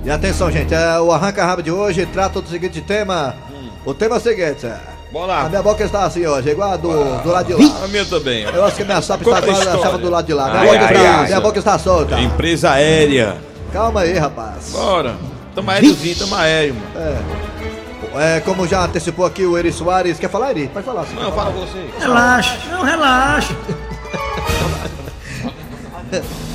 E 0.07 0.11
atenção, 0.11 0.51
gente, 0.51 0.75
é, 0.75 0.99
o 0.99 1.13
arranca-rabo 1.13 1.63
de 1.63 1.71
hoje 1.71 2.07
trata 2.07 2.41
do 2.41 2.49
seguinte 2.49 2.81
tema. 2.81 3.37
O 3.85 3.93
tema 3.93 4.15
é 4.15 4.19
o 4.19 4.21
seguinte. 4.23 4.67
Bora 5.11 5.33
A 5.33 5.43
lá. 5.45 5.49
minha 5.49 5.63
boca 5.63 5.83
está 5.85 6.05
assim 6.05 6.27
hoje, 6.27 6.51
igual 6.51 6.73
a 6.73 6.77
do, 6.77 6.89
do 7.23 7.31
lado 7.31 7.47
de 7.47 7.55
lá. 7.55 7.85
A 7.85 7.89
minha 7.89 8.05
também. 8.05 8.43
Eu 8.43 8.65
acho 8.65 8.77
que 8.77 8.83
a 8.83 8.85
minha 8.85 9.01
sapa 9.01 9.23
está 9.25 9.37
a 9.37 9.39
agora 9.39 9.77
estava 9.77 9.99
do 9.99 10.11
lado 10.11 10.27
de 10.27 10.35
lá. 10.35 10.49
Minha, 10.51 10.61
Ai, 10.61 10.67
boca, 10.67 10.79
ai, 10.79 10.95
está, 10.97 11.11
ai. 11.21 11.27
minha 11.27 11.41
boca 11.41 11.59
está 11.59 11.79
solta. 11.79 12.21
Empresa 12.21 12.71
aérea. 12.73 13.37
Calma 13.73 14.01
aí, 14.03 14.19
rapaz. 14.19 14.71
Bora. 14.73 15.17
Tamo 15.55 15.71
aériozinho, 15.71 16.17
tamo 16.17 16.35
aéreo, 16.35 16.75
mano. 16.75 16.87
É. 16.97 18.37
É, 18.37 18.41
como 18.41 18.67
já 18.67 18.85
antecipou 18.85 19.25
aqui 19.27 19.45
o 19.45 19.57
Eri 19.57 19.73
Soares. 19.73 20.19
Quer 20.19 20.29
falar, 20.31 20.51
Eri? 20.51 20.69
Pode 20.69 20.85
falar. 20.85 21.05
sim. 21.07 21.15
Não, 21.15 21.33
fala 21.33 21.51
você. 21.51 21.87
Relaxa, 22.01 22.57
não 22.71 22.83
relaxa. 22.83 23.55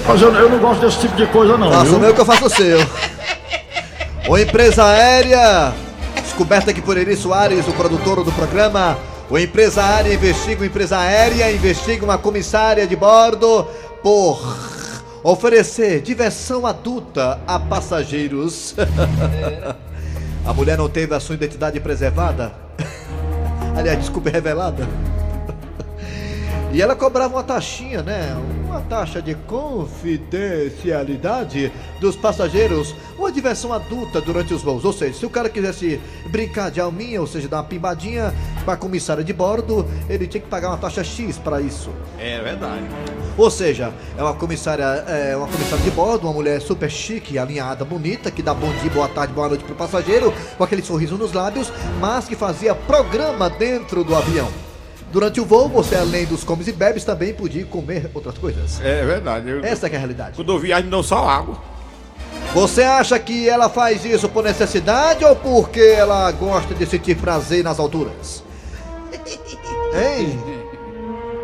Mas 0.07 0.21
eu, 0.21 0.33
eu 0.33 0.49
não 0.49 0.57
gosto 0.59 0.81
desse 0.81 0.99
tipo 0.99 1.15
de 1.15 1.25
coisa 1.27 1.57
não, 1.57 1.71
Faça 1.71 1.95
o 1.95 1.99
meu 1.99 2.13
que 2.13 2.19
eu 2.21 2.25
faço 2.25 2.45
o 2.45 2.49
seu. 2.49 2.79
O 4.27 4.37
Empresa 4.37 4.83
Aérea, 4.85 5.73
descoberta 6.33 6.71
aqui 6.71 6.81
por 6.81 6.97
Eri 6.97 7.15
Soares, 7.15 7.67
o 7.67 7.73
produtor 7.73 8.23
do 8.23 8.31
programa. 8.31 8.97
O 9.29 9.37
Empresa 9.37 9.85
Aérea 9.85 10.15
investiga 10.15 10.63
o 10.63 10.65
Empresa 10.65 10.97
Aérea, 10.97 11.51
investiga 11.51 12.03
uma 12.03 12.17
comissária 12.17 12.87
de 12.87 12.95
bordo 12.95 13.67
por 14.01 14.41
oferecer 15.23 16.01
diversão 16.01 16.65
adulta 16.65 17.39
a 17.45 17.59
passageiros. 17.59 18.73
A 20.43 20.53
mulher 20.53 20.77
não 20.77 20.89
teve 20.89 21.15
a 21.15 21.21
sua 21.21 21.35
identidade 21.35 21.79
preservada. 21.79 22.51
Aliás, 23.77 23.97
desculpa, 23.99 24.29
revelada. 24.29 24.85
E 26.73 26.81
ela 26.81 26.95
cobrava 26.95 27.35
uma 27.35 27.43
taxinha, 27.43 28.01
né? 28.01 28.35
Uma 28.65 28.81
taxa 28.81 29.21
de 29.21 29.35
confidencialidade 29.35 31.71
dos 31.99 32.15
passageiros, 32.15 32.95
uma 33.15 33.31
diversão 33.31 33.71
adulta 33.71 34.19
durante 34.19 34.55
os 34.55 34.63
voos. 34.63 34.83
Ou 34.83 34.91
seja, 34.91 35.19
se 35.19 35.23
o 35.23 35.29
cara 35.29 35.49
quisesse 35.49 36.01
brincar 36.31 36.71
de 36.71 36.81
alminha, 36.81 37.21
ou 37.21 37.27
seja, 37.27 37.47
dar 37.47 37.57
uma 37.57 37.63
pimbadinha 37.63 38.33
com 38.65 38.71
a 38.71 38.75
comissária 38.75 39.23
de 39.23 39.31
bordo, 39.31 39.87
ele 40.09 40.25
tinha 40.25 40.41
que 40.41 40.47
pagar 40.47 40.69
uma 40.69 40.79
taxa 40.79 41.03
X 41.03 41.37
para 41.37 41.61
isso. 41.61 41.91
É 42.17 42.41
verdade. 42.41 42.87
Ou 43.37 43.51
seja, 43.51 43.93
é 44.17 44.23
uma 44.23 44.33
comissária, 44.33 44.83
é 44.83 45.37
uma 45.37 45.47
comissária 45.47 45.83
de 45.83 45.91
bordo, 45.91 46.25
uma 46.25 46.33
mulher 46.33 46.59
super 46.59 46.89
chique, 46.89 47.37
alinhada, 47.37 47.85
bonita, 47.85 48.31
que 48.31 48.41
dá 48.41 48.51
bom 48.51 48.71
dia, 48.81 48.89
boa 48.89 49.07
tarde, 49.07 49.31
boa 49.31 49.47
noite 49.47 49.63
pro 49.63 49.75
passageiro, 49.75 50.33
com 50.57 50.63
aquele 50.63 50.81
sorriso 50.81 51.19
nos 51.19 51.33
lábios, 51.33 51.71
mas 51.99 52.27
que 52.27 52.35
fazia 52.35 52.73
programa 52.73 53.47
dentro 53.47 54.03
do 54.03 54.15
avião. 54.15 54.49
Durante 55.13 55.39
o 55.39 55.45
voo, 55.45 55.69
você 55.69 55.95
além 55.95 56.25
dos 56.25 56.43
comes 56.43 56.67
e 56.67 56.71
bebes, 56.71 57.03
também 57.03 57.35
podia 57.35 57.63
comer 57.65 58.09
outras 58.15 58.35
coisas. 58.35 58.81
É 58.81 59.05
verdade. 59.05 59.47
Eu, 59.47 59.63
Essa 59.63 59.85
é 59.85 59.95
a 59.95 59.99
realidade. 59.99 60.35
Quando 60.35 60.51
eu 60.51 60.57
viajo, 60.57 60.89
dão 60.89 61.03
só 61.03 61.29
água. 61.29 61.55
Você 62.51 62.81
acha 62.81 63.19
que 63.19 63.47
ela 63.47 63.69
faz 63.69 64.03
isso 64.05 64.27
por 64.27 64.43
necessidade 64.43 65.23
ou 65.23 65.35
porque 65.35 65.79
ela 65.79 66.31
gosta 66.31 66.73
de 66.73 66.87
sentir 66.87 67.15
prazer 67.15 67.63
nas 67.63 67.79
alturas? 67.79 68.43
Hein? 69.93 70.52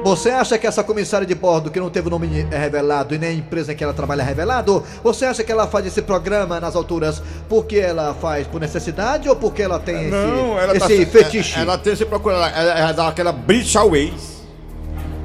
Você 0.03 0.29
acha 0.29 0.58
que 0.58 0.65
essa 0.65 0.84
comissária 0.84 1.27
de 1.27 1.36
bordo, 1.36 1.70
que 1.70 1.79
não 1.79 1.89
teve 1.89 2.08
o 2.08 2.10
nome 2.10 2.48
é 2.50 2.58
revelado 2.58 3.13
e 3.13 3.18
nem 3.18 3.29
a 3.29 3.34
empresa 3.34 3.74
em 3.74 3.75
que 3.75 3.84
ela 3.84 3.94
trabalha 3.94 4.22
é 4.22 4.25
revelado, 4.25 4.84
você 5.03 5.25
acha 5.25 5.44
que 5.44 5.51
ela 5.51 5.68
faz 5.68 5.86
esse 5.86 6.01
programa 6.01 6.60
nas 6.60 6.75
alturas 6.75 7.22
porque 7.50 7.77
ela 7.77 8.13
faz 8.13 8.48
por 8.48 8.62
necessidade 8.62 9.27
ou 9.27 9.36
porque 9.36 9.62
ela 9.62 9.77
tem 9.79 9.96
esse, 10.03 10.10
Não, 10.12 10.58
ela 10.58 10.79
tá 10.79 10.86
esse 10.86 10.98
se- 10.98 11.06
fetiche? 11.06 11.53
Ela, 11.56 11.74
ela 11.74 11.77
tem 11.77 11.96
se 11.96 12.06
procurando. 12.06 12.46
Ela, 12.46 12.79
ela 12.79 12.91
dá 12.94 13.08
aquela 13.10 13.32
British 13.34 13.75
Airways. 13.75 14.38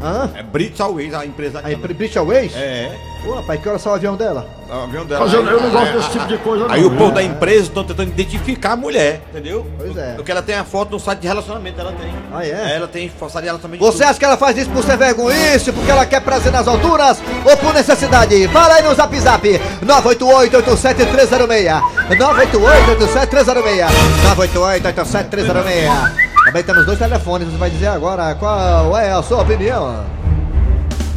Hã? 0.05 0.31
É 0.35 0.43
British 0.43 0.81
Airways, 0.81 1.15
a 1.15 1.25
empresa 1.25 1.61
A 1.65 1.73
empre- 1.73 1.95
British 1.95 2.17
Airways? 2.17 2.55
É. 2.55 2.91
Ô, 3.27 3.33
rapaz, 3.37 3.59
que 3.61 3.67
hora 3.69 3.79
sai 3.79 3.93
o 3.93 3.97
avião 3.97 4.17
dela? 4.17 4.47
É 4.69 4.75
o 4.75 4.83
avião 4.83 5.07
dela. 5.07 5.25
Mas 5.25 5.33
eu, 5.33 5.47
eu 5.47 5.61
não 5.63 5.71
gosto 5.71 5.87
Aí- 5.87 5.93
desse 5.97 6.11
tipo 6.11 6.27
de 6.27 6.37
coisa 6.39 6.69
não. 6.69 6.75
Aí 6.75 6.85
o 6.85 6.91
povo 6.91 7.11
da 7.13 7.23
empresa 7.23 7.63
estão 7.69 7.83
tentando 7.83 8.09
identificar 8.11 8.73
a 8.73 8.77
mulher, 8.77 9.23
entendeu? 9.31 9.67
Pois 9.79 9.97
é. 9.97 10.13
Porque 10.15 10.31
ela 10.31 10.43
tem 10.43 10.55
a 10.57 10.65
foto 10.65 10.91
no 10.91 11.01
site 11.01 11.21
de 11.21 11.27
relacionamento, 11.27 11.81
ela 11.81 11.93
tem. 11.93 12.13
Ah, 12.33 12.45
é? 12.45 12.77
Ela 12.77 12.87
tem 12.87 13.11
site 13.19 13.41
de 13.41 13.47
relacionamento. 13.47 13.83
Você 13.85 14.05
acha 14.05 14.19
que 14.19 14.25
ela 14.27 14.37
faz 14.37 14.59
isso 14.59 14.69
por 14.71 14.85
ser 14.85 14.99
vergonhice, 14.99 15.73
porque 15.73 15.91
ela 15.91 16.05
quer 16.05 16.21
prazer 16.21 16.53
nas 16.53 16.69
alturas 16.69 17.23
ou 17.47 17.57
por 17.57 17.73
necessidade? 17.73 18.47
Fala 18.49 18.75
aí 18.75 18.83
no 18.83 18.95
zap 18.95 19.19
zap 19.19 19.49
988-87306 19.87 21.81
988-87306 22.11 23.89
988-87306 24.37 26.34
Também 26.55 26.67
temos 26.67 26.87
dois 26.87 26.99
telefones, 27.01 27.49
você 27.49 27.57
vai 27.57 27.69
dizer 27.69 27.89
agora 27.89 28.33
qual 28.37 28.97
é 28.97 29.11
a 29.11 29.21
sua 29.25 29.43
opinião. 29.43 30.05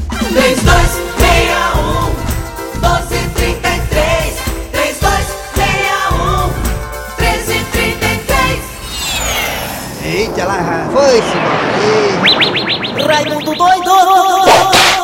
3261 0.09 2.73
1233 2.73 4.33
3261 4.71 6.47
1333 7.19 8.61
Eita, 10.05 10.41
ela 10.41 10.89
foi-se, 10.91 11.37
mano. 11.37 13.07
Raimundo 13.07 13.53
doido! 13.53 13.91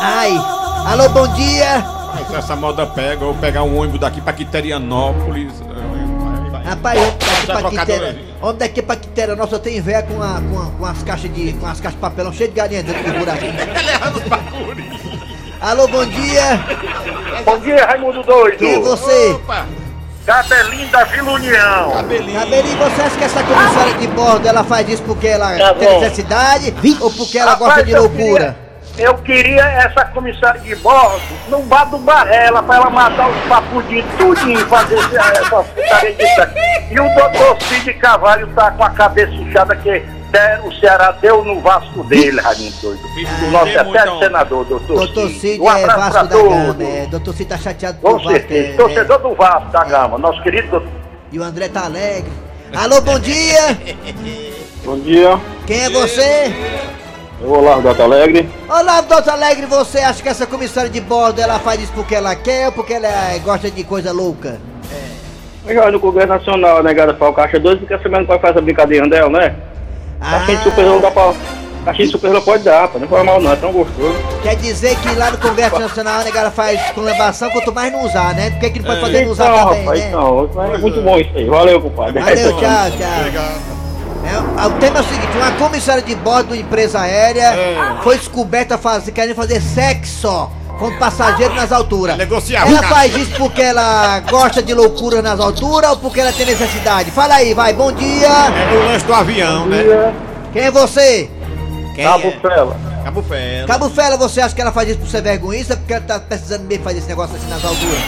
Ai, 0.02 0.32
alô, 0.84 1.08
bom 1.10 1.28
dia. 1.28 1.86
Essa 2.36 2.56
moda 2.56 2.84
pega, 2.84 3.24
ou 3.24 3.36
pegar 3.36 3.62
um 3.62 3.78
ônibus 3.78 4.00
daqui 4.00 4.20
pra 4.20 4.32
Quiterianópolis. 4.32 5.62
Rapaz, 6.64 6.98
homem 6.98 7.23
daqui 7.46 7.60
pra 7.62 7.70
Quitéria, 7.70 8.18
homem 8.42 8.56
daqui 8.58 8.82
pra 8.82 8.96
Quitéria, 8.96 9.36
nossa, 9.36 9.54
eu 9.54 9.58
tenho 9.58 9.82
véia 9.82 10.02
com, 10.02 10.22
a, 10.22 10.40
com, 10.50 10.58
a- 10.62 10.70
com 10.78 10.86
as 10.86 11.02
caixas 11.02 11.32
de, 11.34 11.52
com 11.54 11.66
as 11.66 11.80
caixas 11.80 11.94
de 11.94 12.00
papelão 12.00 12.32
cheio 12.32 12.50
de 12.50 12.56
galinha 12.56 12.82
dentro 12.82 13.02
do 13.02 13.12
buraquinho. 13.18 13.52
Alô, 15.60 15.88
bom 15.88 16.04
dia. 16.04 16.60
Bom 17.44 17.58
dia, 17.58 17.86
Raimundo 17.86 18.22
Doido. 18.22 18.58
Quem 18.58 18.74
é 18.74 18.78
você? 18.80 19.30
Opa! 19.32 19.66
Cabelinho 20.26 20.88
da 20.88 21.04
Vila 21.04 21.32
União. 21.32 21.90
Cabelinho. 21.92 22.40
Cabelinho, 22.40 22.78
você 22.78 23.02
acha 23.02 23.16
que 23.16 23.24
essa 23.24 23.42
comissária 23.42 23.94
de 23.94 24.06
bordo 24.08 24.48
ela 24.48 24.64
faz 24.64 24.88
isso 24.88 25.02
porque 25.02 25.26
ela 25.26 25.56
Tá 25.58 25.74
tem 25.74 26.00
necessidade 26.00 26.74
ou 27.00 27.10
porque 27.10 27.38
ela 27.38 27.52
Rapaz, 27.52 27.68
gosta 27.74 27.84
de 27.84 27.94
loucura? 27.94 28.63
Eu 28.98 29.14
queria 29.18 29.62
essa 29.62 30.04
comissária 30.06 30.60
de 30.60 30.74
bordo 30.76 31.20
no 31.48 31.62
bar 31.62 31.84
do 31.86 31.98
Barrela 31.98 32.62
pra 32.62 32.76
ela 32.76 32.90
matar 32.90 33.28
os 33.28 33.36
papudinhos 33.48 34.06
tudinho 34.16 34.60
e 34.60 34.64
fazer 34.66 34.96
essa 34.98 35.62
putaria 35.62 36.14
de 36.14 36.34
sangue. 36.34 36.54
E 36.90 37.00
o 37.00 37.14
doutor 37.14 37.56
Cid 37.62 37.94
Carvalho 37.94 38.46
tá 38.54 38.70
com 38.70 38.84
a 38.84 38.90
cabeça 38.90 39.32
inchada 39.32 39.74
que 39.76 40.00
der- 40.30 40.60
o 40.64 40.72
Ceará 40.80 41.10
deu 41.12 41.44
no 41.44 41.60
Vasco 41.60 42.04
dele, 42.04 42.40
Raimundo 42.40 42.74
Doido. 42.82 43.00
O 43.46 43.50
nosso 43.50 43.64
muita 43.66 43.80
eterno 43.80 44.12
honra. 44.12 44.24
senador, 44.24 44.64
doutor, 44.64 44.96
Doutor 44.96 45.28
Cid. 45.28 45.40
Cid 45.40 45.60
Um 45.60 45.68
é 45.70 45.82
abraço 45.82 45.98
Vasco 45.98 46.12
pra 46.12 46.22
da 46.22 46.42
Gama, 46.42 46.84
é. 46.84 47.06
Doutor 47.06 47.34
Cid 47.34 47.48
tá 47.48 47.58
chateado 47.58 47.98
com 47.98 48.08
Com 48.08 48.14
o 48.14 48.18
Vasco. 48.18 48.30
certeza. 48.32 48.68
é, 48.68 48.76
Torcedor 48.76 49.18
do 49.20 49.34
Vasco 49.34 49.70
da 49.70 49.84
Gama, 49.84 50.18
nosso 50.18 50.42
querido 50.42 50.68
doutor. 50.70 50.88
E 51.32 51.38
o 51.38 51.42
André 51.42 51.68
tá 51.68 51.84
alegre. 51.84 52.30
Alô, 52.76 53.00
bom 53.00 53.18
dia. 53.18 53.76
Bom 54.84 54.98
dia, 54.98 55.38
Quem 55.66 55.84
é 55.84 55.90
você? 55.90 56.52
Eu 57.40 57.48
vou 57.48 57.62
lá 57.62 57.76
do 57.78 57.88
Alto 57.88 58.02
Alegre. 58.02 58.48
Olá, 58.68 59.00
doutor 59.00 59.32
Alegre, 59.32 59.66
você 59.66 59.98
acha 59.98 60.22
que 60.22 60.28
essa 60.28 60.46
comissária 60.46 60.90
de 60.90 61.00
bordo 61.00 61.40
ela 61.40 61.58
faz 61.58 61.80
isso 61.82 61.92
porque 61.92 62.14
ela 62.14 62.34
quer 62.34 62.66
ou 62.66 62.72
porque 62.72 62.94
ela 62.94 63.08
gosta 63.44 63.70
de 63.70 63.84
coisa 63.84 64.12
louca? 64.12 64.58
Eu 65.66 65.74
já 65.74 65.90
no 65.90 65.98
Congresso 65.98 66.28
Nacional, 66.28 66.82
né, 66.82 66.90
negada 66.90 67.14
para 67.14 67.28
o 67.28 67.32
Caixa 67.32 67.58
2, 67.58 67.78
porque 67.80 67.94
a 67.94 67.98
semana 67.98 68.26
pode 68.26 68.42
fazer 68.42 68.58
a 68.58 68.62
brincadeira 68.62 69.08
dela, 69.08 69.30
né? 69.30 69.54
Ah, 70.20 70.30
Caixinha 70.32 70.58
de 70.58 70.64
super 70.64 70.84
não 70.84 71.00
dá 71.00 71.10
pra. 71.10 71.32
Caixinha 71.86 72.06
de 72.06 72.12
super 72.12 72.30
não 72.30 72.40
pode 72.42 72.62
dar, 72.64 72.88
pô. 72.88 72.98
Não 72.98 73.08
foi 73.08 73.22
mal 73.22 73.40
não, 73.40 73.52
é 73.52 73.56
tão 73.56 73.72
gostoso. 73.72 74.14
quer 74.42 74.56
dizer 74.56 74.94
que 74.96 75.14
lá 75.16 75.30
no 75.30 75.38
Congresso 75.38 75.78
Nacional 75.78 76.20
a 76.20 76.24
negada 76.24 76.50
faz 76.50 76.80
conlebação 76.92 77.50
quanto 77.50 77.72
mais 77.74 77.90
não 77.92 78.04
usar, 78.04 78.34
né? 78.34 78.50
Por 78.50 78.60
que, 78.60 78.70
que 78.70 78.78
não 78.80 78.86
pode 78.86 79.00
fazer 79.00 79.24
não 79.24 79.32
usar 79.32 79.46
Então, 79.46 79.64
também, 79.68 79.80
rapaz, 79.84 80.00
né? 80.00 80.08
então. 80.08 80.50
É 80.74 80.78
muito 80.78 81.00
bom 81.00 81.18
isso 81.18 81.30
aí. 81.34 81.44
Valeu, 81.46 81.80
compadre. 81.80 82.20
Valeu, 82.22 82.52
tchau, 82.60 82.90
tchau. 82.98 83.73
É, 84.26 84.66
o 84.66 84.70
tema 84.80 84.98
é 84.98 85.00
o 85.00 85.04
seguinte, 85.04 85.36
uma 85.36 85.50
comissária 85.52 86.02
de 86.02 86.14
bordo 86.14 86.48
de 86.48 86.54
uma 86.54 86.60
empresa 86.60 87.00
aérea 87.00 87.52
foi 88.02 88.16
descoberta 88.16 88.78
faz, 88.78 89.04
querendo 89.10 89.34
fazer 89.36 89.60
sexo 89.60 90.50
com 90.78 90.96
passageiro 90.98 91.54
nas 91.54 91.70
alturas. 91.70 92.16
Negociar, 92.16 92.66
Ela 92.66 92.80
cara. 92.80 92.94
faz 92.94 93.16
isso 93.16 93.32
porque 93.36 93.62
ela 93.62 94.20
gosta 94.20 94.62
de 94.62 94.74
loucura 94.74 95.22
nas 95.22 95.38
alturas 95.38 95.90
ou 95.90 95.96
porque 95.98 96.20
ela 96.20 96.32
tem 96.32 96.46
necessidade? 96.46 97.10
Fala 97.10 97.34
aí, 97.34 97.54
vai, 97.54 97.72
bom 97.72 97.92
dia. 97.92 98.28
É 98.28 98.76
o 98.76 98.88
lanche 98.88 99.04
do 99.04 99.14
avião, 99.14 99.66
né? 99.66 100.12
Quem 100.52 100.62
é 100.62 100.70
você? 100.70 101.30
Quem 101.94 102.04
Cabo 102.04 102.26
é? 102.28 102.30
Fela. 102.32 102.76
Cabo 103.04 103.22
Fela. 103.22 103.66
Cabo 103.66 103.90
Fela, 103.90 104.16
você 104.16 104.40
acha 104.40 104.54
que 104.54 104.60
ela 104.60 104.72
faz 104.72 104.88
isso 104.88 104.98
por 104.98 105.08
ser 105.08 105.22
vergonhista 105.22 105.74
ou 105.74 105.78
porque 105.78 105.92
ela 105.92 106.02
tá 106.02 106.18
precisando 106.18 106.64
mesmo 106.64 106.82
fazer 106.82 106.98
esse 106.98 107.08
negócio 107.08 107.36
assim 107.36 107.48
nas 107.48 107.64
alturas? 107.64 108.00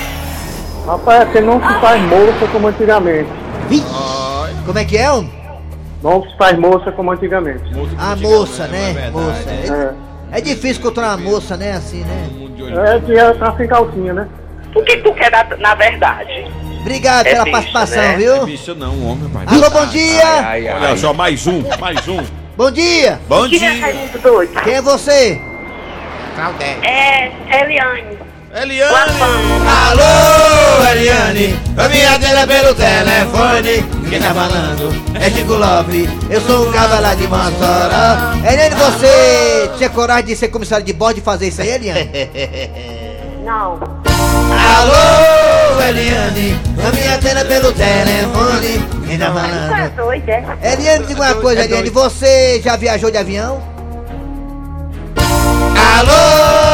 Rapaz, 0.86 1.22
é 1.22 1.26
que 1.26 1.40
não 1.40 1.60
se 1.60 1.80
faz 1.80 2.02
moça 2.02 2.46
como 2.52 2.68
antigamente. 2.68 3.28
Vi? 3.68 3.84
Como 4.64 4.78
é 4.78 4.84
que 4.84 4.96
é, 4.96 5.10
homem? 5.10 5.35
Não 6.02 6.22
se 6.22 6.36
faz 6.36 6.58
moça 6.58 6.92
como 6.92 7.10
antigamente. 7.12 7.62
A 7.64 8.12
antigamente, 8.12 8.22
moça, 8.22 8.62
não 8.64 8.72
né? 8.72 9.06
é 9.06 9.10
moça. 9.10 9.50
É, 10.32 10.38
é 10.38 10.40
difícil 10.40 10.80
encontrar 10.82 11.08
uma 11.08 11.16
moça, 11.16 11.56
né? 11.56 11.72
Assim, 11.72 12.04
né? 12.04 12.28
É 12.94 13.00
que 13.00 13.14
ela 13.14 13.34
tá 13.34 13.56
sem 13.56 13.66
calcinha, 13.66 14.12
né? 14.12 14.28
O 14.74 14.82
que 14.82 14.96
tu 14.98 15.12
quer 15.14 15.30
na, 15.30 15.44
na 15.56 15.74
verdade? 15.74 16.46
Obrigado 16.80 17.26
É 17.26 17.30
pela 17.32 17.44
bicha, 17.44 17.56
participação, 17.56 18.02
né? 18.02 18.16
viu? 18.16 18.44
Bicho 18.46 18.74
não, 18.74 19.06
homem, 19.08 19.28
pai. 19.30 19.44
Alô, 19.46 19.70
bom 19.70 19.86
dia! 19.86 20.76
Olha 20.80 20.96
só, 20.96 21.12
mais 21.12 21.46
um, 21.46 21.62
mais 21.80 22.06
um. 22.06 22.22
Bom 22.56 22.70
dia! 22.70 23.20
Bom 23.28 23.48
Tira 23.48 23.70
dia. 23.70 23.92
Quem 24.62 24.74
é 24.74 24.82
você? 24.82 25.40
Claudete. 26.36 26.86
É 26.86 27.32
Eliane. 27.62 28.15
Eliane. 28.56 28.94
Alô, 29.68 30.90
Eliane, 30.90 31.58
a 31.76 31.88
minha 31.90 32.14
atenda 32.14 32.46
pelo 32.46 32.74
telefone. 32.74 33.84
Quem 34.08 34.18
tá 34.18 34.32
falando 34.32 35.14
é 35.20 35.30
Chico 35.30 35.52
Lopes, 35.52 36.08
eu 36.30 36.40
sou 36.40 36.66
o 36.66 36.72
cavalo 36.72 37.14
de 37.16 37.26
Mossoró. 37.28 38.50
Eliane, 38.50 38.74
você 38.76 39.70
tinha 39.76 39.90
coragem 39.90 40.24
de 40.24 40.36
ser 40.36 40.48
comissário 40.48 40.86
de 40.86 40.94
bordo 40.94 41.18
e 41.18 41.20
fazer 41.20 41.48
isso 41.48 41.60
aí, 41.60 41.68
Eliane? 41.68 42.08
Não. 43.44 43.78
Alô, 44.56 45.82
Eliane, 45.86 46.58
a 46.82 46.92
minha 46.96 47.14
atenda 47.14 47.44
pelo 47.44 47.72
telefone. 47.74 49.06
Quem 49.06 49.18
tá 49.18 49.26
é 49.26 49.28
falando? 49.28 49.96
doido, 49.96 50.28
é? 50.30 50.72
Eliane, 50.72 51.04
diga 51.04 51.20
uma 51.20 51.34
coisa, 51.34 51.62
Eliane, 51.62 51.90
você 51.90 52.62
já 52.64 52.74
viajou 52.74 53.10
de 53.10 53.18
avião? 53.18 53.62
Alô, 55.98 56.65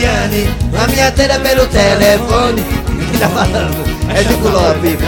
Eliane, 0.00 0.48
a 0.82 0.86
minha 0.88 1.08
atenda 1.08 1.38
pelo 1.40 1.66
telefone. 1.66 2.64
Quem 3.10 3.20
tá 3.20 3.28
falando? 3.28 3.90
É 4.10 4.24
Chico 4.24 4.48
Lopes. 4.48 4.98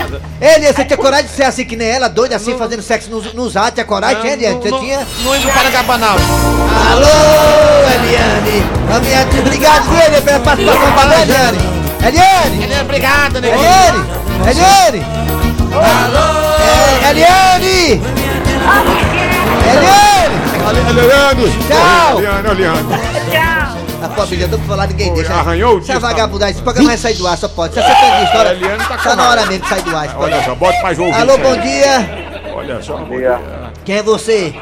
Eliane, 0.40 0.72
você 0.72 0.84
tinha 0.84 0.96
coragem 0.96 1.26
de 1.26 1.32
ser 1.32 1.42
assim 1.42 1.64
que 1.64 1.74
nem 1.74 1.88
ela, 1.88 2.06
doida 2.08 2.36
assim, 2.36 2.56
fazendo 2.56 2.82
sexo 2.82 3.10
nos, 3.10 3.34
nos 3.34 3.56
atos? 3.56 3.72
Tinha 3.74 3.84
coragem, 3.84 4.20
tinha, 4.20 4.34
Eliane? 4.34 4.60
Você 4.60 4.70
tinha? 4.78 5.04
Não 5.24 5.34
indo 5.34 5.50
para 5.52 5.70
Gabanal. 5.70 6.14
Alô, 6.92 7.08
Eliane, 7.96 8.62
a 8.94 9.00
minha 9.00 9.22
atenda... 9.22 9.42
Obrigado, 9.48 9.82
viu, 9.88 9.98
Eliane, 9.98 10.22
pela 10.24 10.38
participação, 10.38 10.92
valeu, 10.92 11.20
Eliane. 11.20 11.58
Eliane, 12.06 12.62
Eliane, 12.62 12.82
obrigado, 12.84 13.40
né? 13.40 13.48
Eliane, 13.48 14.04
Eliane. 14.48 15.04
Alô, 15.74 17.10
Eliane. 17.10 18.02
Eliane. 18.42 18.92
Eliane! 20.90 21.50
Tchau. 21.66 22.18
Eliane, 22.18 22.48
Eliane. 22.50 22.88
Tchau. 23.32 23.61
A 24.02 24.26
já 24.36 24.48
tô 24.48 24.58
pra 24.58 24.66
falar, 24.66 24.86
ninguém 24.88 25.14
deixa. 25.14 25.32
arranhou 25.32 25.74
o 25.74 25.78
Essa 25.78 25.86
disco, 25.86 26.00
vagabundagem, 26.00 26.54
esse 26.54 26.62
programa 26.62 26.88
vai 26.88 26.98
sair 26.98 27.14
do 27.14 27.26
ar, 27.26 27.38
só 27.38 27.48
pode. 27.48 27.74
Se 27.74 27.80
você 27.80 27.94
tem 27.94 28.24
história, 28.24 28.50
A 28.90 28.96
tá 28.98 29.16
na 29.16 29.30
hora 29.30 29.46
mesmo 29.46 29.62
de 29.62 29.68
sair 29.68 29.82
do 29.82 29.96
ar. 29.96 30.16
Olha 30.18 30.42
só, 30.44 30.54
bota 30.54 30.82
mais 30.82 30.98
ouvinte 30.98 31.18
Alô, 31.20 31.38
bom 31.38 31.56
dia. 31.58 32.32
Olha 32.54 32.82
só. 32.82 32.98
Quem 33.84 33.96
é 33.96 34.02
você? 34.02 34.54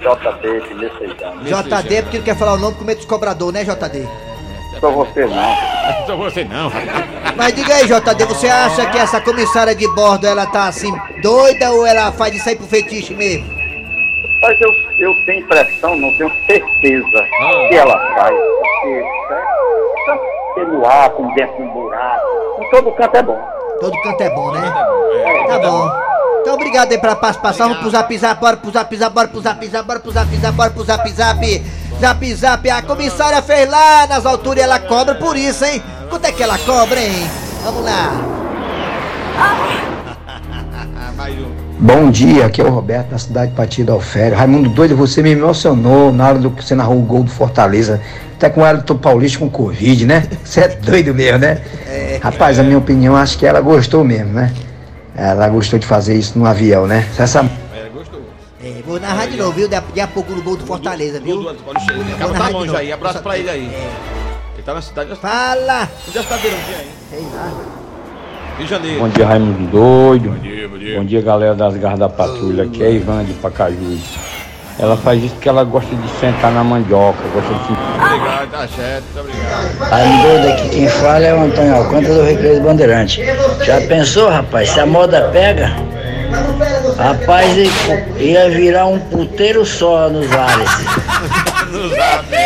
JB, 0.00 0.68
de 0.68 0.74
Messejano. 0.74 1.42
JD, 1.44 2.02
porque 2.02 2.18
não 2.18 2.24
quer 2.24 2.36
falar 2.36 2.54
o 2.54 2.58
nome 2.58 2.76
com 2.76 2.84
medo 2.84 2.98
dos 2.98 3.06
cobrador, 3.06 3.52
né, 3.52 3.64
JD? 3.64 4.06
Só 4.80 4.90
você 4.90 5.26
não. 5.26 5.56
Só 6.06 6.16
você 6.16 6.44
não. 6.44 6.70
Mas 7.36 7.54
diga 7.54 7.74
aí, 7.74 7.86
JD, 7.86 8.24
você 8.26 8.48
acha 8.48 8.86
que 8.86 8.98
essa 8.98 9.20
comissária 9.20 9.74
de 9.74 9.86
bordo, 9.94 10.26
ela 10.26 10.46
tá 10.46 10.68
assim, 10.68 10.92
doida 11.22 11.70
ou 11.72 11.86
ela 11.86 12.12
faz 12.12 12.34
isso 12.34 12.48
aí 12.48 12.56
pro 12.56 12.66
fetiche 12.66 13.14
mesmo? 13.14 13.46
Mas 14.42 14.60
eu, 14.60 14.70
eu 14.98 15.14
tenho 15.24 15.40
impressão, 15.40 15.96
não 15.96 16.12
tenho 16.16 16.32
certeza 16.46 17.26
que 17.68 17.74
ela 17.74 17.98
faz. 18.14 18.34
Porque 18.34 19.04
tanto 20.06 20.24
pelo 20.54 20.86
ar, 20.86 21.10
como 21.10 21.34
dentro 21.34 21.56
de 21.56 21.62
um 21.62 21.72
buraco, 21.72 22.26
em 22.60 22.70
todo 22.70 22.92
canto 22.92 23.16
é 23.16 23.22
bom. 23.22 23.48
Todo 23.80 24.02
canto 24.02 24.22
é 24.22 24.30
bom, 24.30 24.52
né? 24.52 24.74
Tá 25.48 25.58
bom. 25.58 25.90
Então 26.40 26.54
obrigado 26.54 26.92
aí 26.92 26.98
pela 26.98 27.16
participação. 27.16 27.68
Vamos 27.68 27.82
pro 27.82 27.90
zap 27.90 28.18
zap, 28.18 28.40
bora 28.40 28.56
pro 28.56 28.70
zap 28.70 28.96
zap, 28.96 29.14
bora 29.14 29.28
pro 29.28 29.40
zap 29.40 29.66
zap, 29.66 29.86
bora 29.86 30.00
pro 30.00 30.12
zap 30.12 30.36
zap, 30.36 30.56
bora 30.56 30.70
pro 30.70 30.84
zap 30.84 31.10
zap. 31.10 31.64
Zap 32.00 32.34
zap, 32.34 32.70
a 32.70 32.82
comissária 32.82 33.42
fez 33.42 33.68
lá 33.68 34.06
nas 34.06 34.24
alturas 34.26 34.58
e 34.58 34.62
ela 34.62 34.78
cobra 34.78 35.14
por 35.14 35.36
isso, 35.36 35.64
hein? 35.64 35.82
Quanto 36.08 36.26
é 36.26 36.32
que 36.32 36.42
ela 36.42 36.58
cobra, 36.58 37.00
hein? 37.00 37.28
Vamos 37.64 37.84
lá. 37.84 38.12
Bom 41.86 42.10
dia, 42.10 42.46
aqui 42.46 42.60
é 42.60 42.64
o 42.64 42.68
Roberto 42.68 43.10
da 43.10 43.18
cidade 43.18 43.52
de 43.52 43.56
Patido 43.56 43.92
Alfério. 43.92 44.36
Raimundo 44.36 44.68
doido, 44.68 44.96
você 44.96 45.22
me 45.22 45.30
emocionou 45.30 46.12
na 46.12 46.30
hora 46.30 46.38
do 46.40 46.50
que 46.50 46.64
você 46.64 46.74
narrou 46.74 46.98
o 46.98 47.02
gol 47.02 47.22
do 47.22 47.30
Fortaleza. 47.30 48.02
Até 48.34 48.50
com 48.50 48.62
o 48.62 48.66
Elton 48.66 48.96
Paulista 48.96 49.38
com 49.38 49.48
Covid, 49.48 50.04
né? 50.04 50.26
Você 50.42 50.62
é 50.62 50.68
doido 50.68 51.14
mesmo, 51.14 51.38
né? 51.38 51.62
Rapaz, 52.20 52.58
a 52.58 52.64
minha 52.64 52.76
opinião, 52.76 53.14
acho 53.14 53.38
que 53.38 53.46
ela 53.46 53.60
gostou 53.60 54.02
mesmo, 54.02 54.32
né? 54.32 54.52
Ela 55.14 55.48
gostou 55.48 55.78
de 55.78 55.86
fazer 55.86 56.16
isso 56.16 56.36
no 56.36 56.44
avião, 56.44 56.88
né? 56.88 57.06
Essa 57.16 57.48
É, 57.72 57.88
gostou. 57.94 58.20
É, 58.64 58.82
vou 58.84 58.98
narrar 58.98 59.26
de 59.26 59.36
novo, 59.36 59.52
viu? 59.52 59.68
Daqui 59.68 60.00
a 60.00 60.08
pouco 60.08 60.32
no 60.32 60.42
gol 60.42 60.56
do 60.56 60.66
Fortaleza, 60.66 61.20
Gol 61.20 61.36
do 61.36 61.42
viu? 61.42 61.54
Paulista. 61.54 61.92
Acaba 62.16 62.34
tá 62.34 62.48
longe 62.48 62.74
aí. 62.74 62.92
Abraço 62.92 63.20
pra 63.20 63.38
ele 63.38 63.48
aí. 63.48 63.64
É. 63.72 63.90
Ele 64.54 64.62
tá 64.64 64.74
na 64.74 64.82
cidade. 64.82 65.10
Já 65.10 65.14
Fala! 65.14 65.88
já 66.12 66.20
está 66.20 66.34
dando 66.34 66.46
um 66.46 66.64
dia 66.66 66.78
aí. 66.78 66.90
Sei 67.10 67.20
lá. 67.32 67.75
De 68.58 68.66
Janeiro. 68.66 69.00
Bom 69.00 69.08
dia, 69.08 69.26
Raimundo 69.26 69.66
Doido. 69.70 70.30
Bom 70.30 70.38
dia, 70.38 70.68
bom 70.68 70.78
dia. 70.78 70.98
Bom 70.98 71.04
dia, 71.04 71.20
galera 71.22 71.54
das 71.54 71.76
garras 71.76 71.98
da 71.98 72.08
patrulha. 72.08 72.64
Aqui 72.64 72.82
é 72.82 72.92
Ivan 72.92 73.24
de 73.24 73.34
Pacajus. 73.34 74.00
Ela 74.78 74.96
faz 74.96 75.22
isso 75.22 75.34
porque 75.34 75.48
ela 75.48 75.64
gosta 75.64 75.94
de 75.94 76.08
sentar 76.20 76.52
na 76.52 76.62
mandioca, 76.62 77.18
gosta 77.32 77.52
de 77.54 77.72
Obrigado, 77.72 78.50
tá 78.50 78.68
certo. 78.68 79.04
Muito 79.14 79.20
obrigado. 79.20 79.90
Raimundo 79.90 80.22
doido 80.22 80.48
aqui, 80.48 80.68
quem 80.70 80.88
fala 80.88 81.24
é 81.24 81.34
o 81.34 81.42
Antônio 81.44 81.74
Alcântara 81.76 82.14
do 82.14 82.22
Recreio 82.24 82.60
do 82.60 82.62
Bandeirante. 82.66 83.22
Já 83.64 83.80
pensou, 83.82 84.28
rapaz, 84.30 84.70
se 84.70 84.80
a 84.80 84.86
moda 84.86 85.28
pega? 85.32 85.72
Rapaz, 86.98 87.56
ia 88.18 88.50
virar 88.50 88.86
um 88.86 88.98
puteiro 88.98 89.64
só 89.64 90.08
nos 90.08 90.30
ares. 90.32 90.70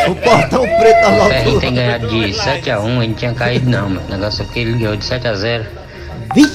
O 0.09 0.15
portão 0.15 0.63
preto 0.63 1.03
da 1.03 1.11
O 1.11 1.29
Ferrinho 1.29 1.55
altura. 1.55 1.61
tem 1.61 1.75
ganhado 1.75 2.09
de 2.09 2.17
7x1, 2.33 2.97
ele 2.97 3.07
não 3.09 3.15
tinha 3.15 3.35
caído 3.35 3.71
não, 3.71 3.89
mano. 3.91 4.03
O 4.09 4.11
negócio 4.11 4.43
é 4.43 4.47
que 4.53 4.59
ele 4.61 4.79
ganhou 4.79 4.97
de 4.97 5.05
7x0. 5.05 5.63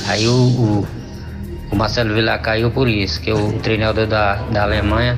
Aí 0.07 0.27
o, 0.27 0.31
o, 0.31 0.87
o 1.71 1.75
Marcelo 1.75 2.13
Vilar 2.13 2.39
caiu 2.41 2.71
por 2.71 2.87
isso, 2.87 3.19
que 3.21 3.31
o 3.31 3.53
treinador 3.59 4.07
da, 4.07 4.35
da 4.51 4.63
Alemanha 4.63 5.17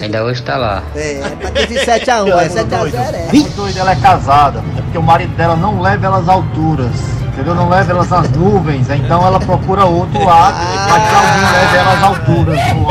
ainda 0.00 0.24
hoje 0.24 0.42
tá 0.42 0.56
lá. 0.56 0.82
É, 0.96 1.20
pra 1.40 1.50
ter 1.50 1.66
de 1.66 1.74
7x1, 1.74 2.28
é 2.40 2.48
7x0, 2.48 3.14
é. 3.14 3.48
doido, 3.56 3.78
ela 3.78 3.92
é 3.92 3.96
casada. 3.96 4.62
É 4.78 4.80
porque 4.82 4.98
o 4.98 5.02
marido 5.02 5.34
dela 5.36 5.56
não 5.56 5.80
leva 5.80 6.06
ela 6.06 6.18
às 6.18 6.28
alturas. 6.28 6.90
Entendeu? 7.32 7.54
Não 7.54 7.68
leva 7.68 7.92
elas 7.92 8.12
às 8.12 8.28
nuvens. 8.30 8.90
Então 8.90 9.24
ela 9.24 9.38
procura 9.38 9.84
outro 9.84 10.22
lado 10.24 10.56
pra 10.56 11.00
que 11.00 11.14
alguém 11.14 11.52
leve 11.52 11.76
ela 11.76 11.92
às 11.92 12.02
alturas. 12.02 12.74
no- 12.74 12.89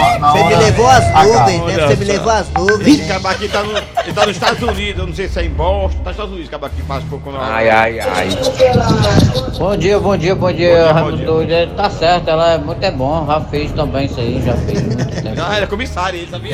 levou 0.79 0.89
às 0.89 1.03
H. 1.05 1.23
nuvens, 1.23 1.61
né? 1.61 1.73
olha 1.75 1.87
Você 1.87 1.95
me 1.95 2.05
levou 2.05 2.31
às 2.31 2.47
Esse 2.47 2.57
nuvens. 2.57 3.07
cara 3.07 3.29
aqui 3.29 3.47
tá, 3.49 3.63
no, 3.63 3.77
ele 3.77 4.13
tá 4.13 4.25
nos 4.25 4.35
Estados 4.35 4.61
Unidos, 4.63 4.99
eu 4.99 5.07
não 5.07 5.13
sei 5.15 5.27
se 5.29 5.39
é 5.39 5.45
em 5.45 5.49
Boston, 5.49 5.97
tá 5.99 6.03
nos 6.05 6.11
Estados 6.11 6.31
Unidos, 6.31 6.47
acaba 6.47 6.67
aqui 6.67 6.81
faz 6.83 7.03
pouco 7.05 7.31
na 7.31 7.39
Ai, 7.39 7.69
ai, 7.69 7.99
ai. 7.99 8.29
Bom 9.57 9.77
dia, 9.77 9.99
bom 9.99 10.17
dia, 10.17 10.35
bom 10.35 10.51
dia, 10.51 10.69
dia, 10.75 10.85
bom 10.87 10.93
Raimundo 10.93 11.17
dia. 11.17 11.25
Doido. 11.25 11.51
É, 11.51 11.65
Tá 11.67 11.89
certo, 11.89 12.27
ela 12.29 12.53
é 12.53 12.57
muito 12.57 12.83
é 12.83 12.91
bom, 12.91 13.25
já 13.27 13.41
fez 13.41 13.71
também 13.71 14.05
isso 14.05 14.19
aí, 14.19 14.41
já 14.45 14.53
fez 14.53 14.81
muito 14.81 15.05
tempo. 15.21 15.35
Não, 15.35 15.51
era 15.53 15.67
comissário, 15.67 16.19
ele 16.19 16.29
sabia. 16.29 16.53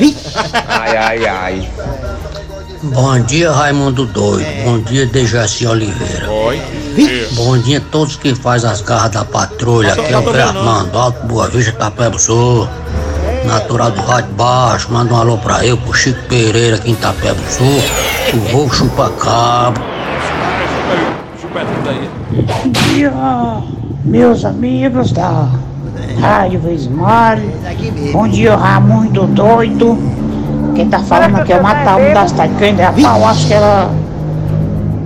Ai, 0.68 0.96
ai, 0.96 1.26
ai. 1.26 1.68
Bom 2.82 3.18
dia, 3.20 3.50
Raimundo 3.50 4.06
Doido. 4.06 4.46
Bom 4.64 4.78
dia, 4.80 5.06
Dejaci 5.06 5.66
Oliveira. 5.66 6.30
Oi. 6.30 6.60
Bom 7.32 7.58
dia 7.58 7.78
a 7.78 7.80
todos 7.80 8.16
que 8.16 8.34
faz 8.34 8.64
as 8.64 8.80
garras 8.82 9.10
da 9.10 9.24
patrulha. 9.24 9.94
Aqui 9.94 10.12
é 10.12 10.18
o 10.18 10.32
Zé 10.32 10.42
Armando, 10.42 10.96
Alto 10.96 11.26
Boa 11.26 11.48
Vista, 11.48 11.70
Itapeba 11.70 12.18
Sul. 12.18 12.68
Natural 13.46 13.90
do 13.92 14.00
Rádio 14.02 14.32
Baixo. 14.34 14.92
Manda 14.92 15.14
um 15.14 15.16
alô 15.16 15.38
pra 15.38 15.64
eu, 15.64 15.78
pro 15.78 15.94
Chico 15.94 16.20
Pereira, 16.28 16.76
aqui 16.76 16.90
em 16.90 16.92
Itapeba 16.94 17.38
Sul. 17.48 17.80
O 18.34 18.38
Voo 18.50 18.68
Chupacabo. 18.70 19.80
Bom 22.32 22.70
dia, 22.70 23.12
meus 24.04 24.44
amigos 24.44 25.12
da 25.12 25.48
Rádio 26.20 26.60
mesmo. 26.60 27.06
Bom 28.12 28.28
dia, 28.28 28.56
Raimundo 28.56 29.26
Doido. 29.28 29.96
Quem 30.74 30.88
tá 30.88 30.98
falando 30.98 31.36
aqui 31.36 31.52
é 31.52 31.58
o 31.58 31.62
Mataú 31.62 32.12
da 32.12 32.28
cidade 32.28 32.52
de 32.52 32.58
Candeia. 32.58 32.92
Eu 32.96 33.26
acho 33.26 33.46
que 33.46 33.54
ela. 33.54 33.90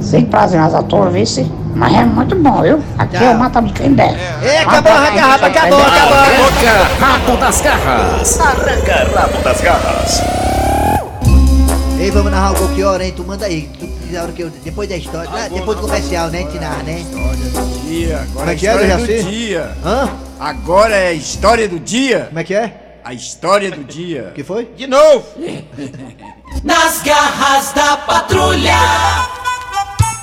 Sem 0.01 0.25
prazer 0.25 0.59
nas 0.59 0.75
alturas, 0.75 1.13
vê 1.13 1.27
se. 1.27 1.60
Mas 1.75 1.95
é 1.95 2.05
muito 2.05 2.35
bom, 2.37 2.63
viu? 2.63 2.83
Aqui 2.99 3.17
é 3.17 3.31
o 3.31 3.39
Mataú 3.39 3.67
de 3.67 3.73
Candeia. 3.73 4.17
É, 4.43 4.59
acabou, 4.61 4.93
arranca 4.93 5.21
rabo, 5.21 5.45
acabou, 5.47 5.81
acabou. 5.81 6.19
Arranca 6.19 6.95
rabo 7.01 7.37
das 7.37 7.61
garras. 7.61 8.41
Arranca 8.41 9.11
rabo 9.15 9.43
das 9.43 9.61
garras. 9.61 10.23
Ei, 11.99 12.11
vamos 12.11 12.33
narrar 12.33 12.53
o 12.53 12.59
gol 12.59 12.69
que 12.69 12.83
hora, 12.83 13.05
hein? 13.05 13.13
Tu 13.15 13.23
manda 13.25 13.45
aí. 13.47 13.69
Tu 13.79 13.87
diz 13.87 14.17
a 14.17 14.23
hora 14.23 14.33
que 14.33 14.43
eu, 14.43 14.51
depois 14.65 14.89
da 14.89 14.97
história. 14.97 15.31
ah, 15.33 15.49
depois 15.49 15.79
do 15.79 15.83
comercial, 15.87 16.29
né? 16.29 16.39
A 16.39 16.43
gente 16.43 16.59
narra, 16.59 16.83
né? 16.83 17.05
Dia, 17.87 18.21
agora 18.23 18.47
Como 18.47 18.51
é 18.51 18.51
é 18.51 18.51
a 18.51 18.53
é, 18.53 18.55
história 18.55 18.97
do 18.97 19.31
dia. 19.31 19.77
Hã? 19.85 20.09
Agora 20.39 20.97
é 20.97 21.09
a 21.09 21.13
história 21.13 21.69
do 21.69 21.79
dia. 21.79 22.25
Como 22.29 22.39
é 22.39 22.45
que 22.45 22.55
é? 22.55 22.99
A 23.05 23.13
história 23.13 23.71
do 23.71 23.85
dia. 23.85 24.29
O 24.31 24.35
que 24.35 24.45
foi? 24.45 24.65
De 24.77 24.87
novo. 24.87 25.27
Nas 26.65 27.03
garras 27.03 27.73
da 27.73 27.97
patrulha. 27.99 29.40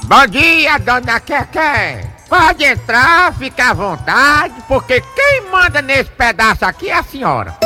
Bom 0.08 0.26
dia, 0.26 0.80
dona 0.80 1.20
Keké. 1.20 2.10
Pode 2.30 2.64
entrar, 2.64 3.34
fica 3.34 3.72
à 3.72 3.74
vontade, 3.74 4.54
porque 4.66 5.02
quem 5.02 5.52
manda 5.52 5.82
nesse 5.82 6.10
pedaço 6.12 6.64
aqui 6.64 6.90
é 6.90 6.94
a 6.94 7.04
senhora. 7.04 7.58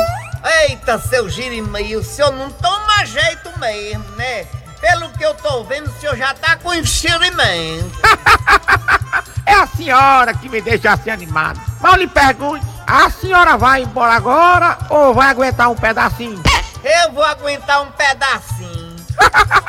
Eita, 0.62 0.98
seu 0.98 1.28
Jirimei, 1.28 1.94
o 1.94 2.02
senhor 2.02 2.32
não 2.32 2.50
toma 2.50 3.06
jeito 3.06 3.56
mesmo, 3.60 4.04
né? 4.16 4.44
Pelo 4.80 5.08
que 5.10 5.24
eu 5.24 5.34
tô 5.34 5.62
vendo, 5.62 5.86
o 5.88 6.00
senhor 6.00 6.16
já 6.16 6.34
tá 6.34 6.56
com 6.56 6.74
enxerimento. 6.74 7.92
É 9.44 9.54
a 9.54 9.66
senhora 9.66 10.32
que 10.34 10.48
me 10.48 10.60
deixa 10.60 10.92
assim 10.92 11.10
animado. 11.10 11.60
Mal 11.80 11.96
lhe 11.96 12.06
pergunte, 12.06 12.64
a 12.86 13.10
senhora 13.10 13.56
vai 13.56 13.82
embora 13.82 14.14
agora 14.14 14.78
ou 14.88 15.12
vai 15.12 15.28
aguentar 15.28 15.68
um 15.68 15.74
pedacinho? 15.74 16.40
Eu 16.82 17.12
vou 17.12 17.24
aguentar 17.24 17.82
um 17.82 17.90
pedacinho. 17.90 18.96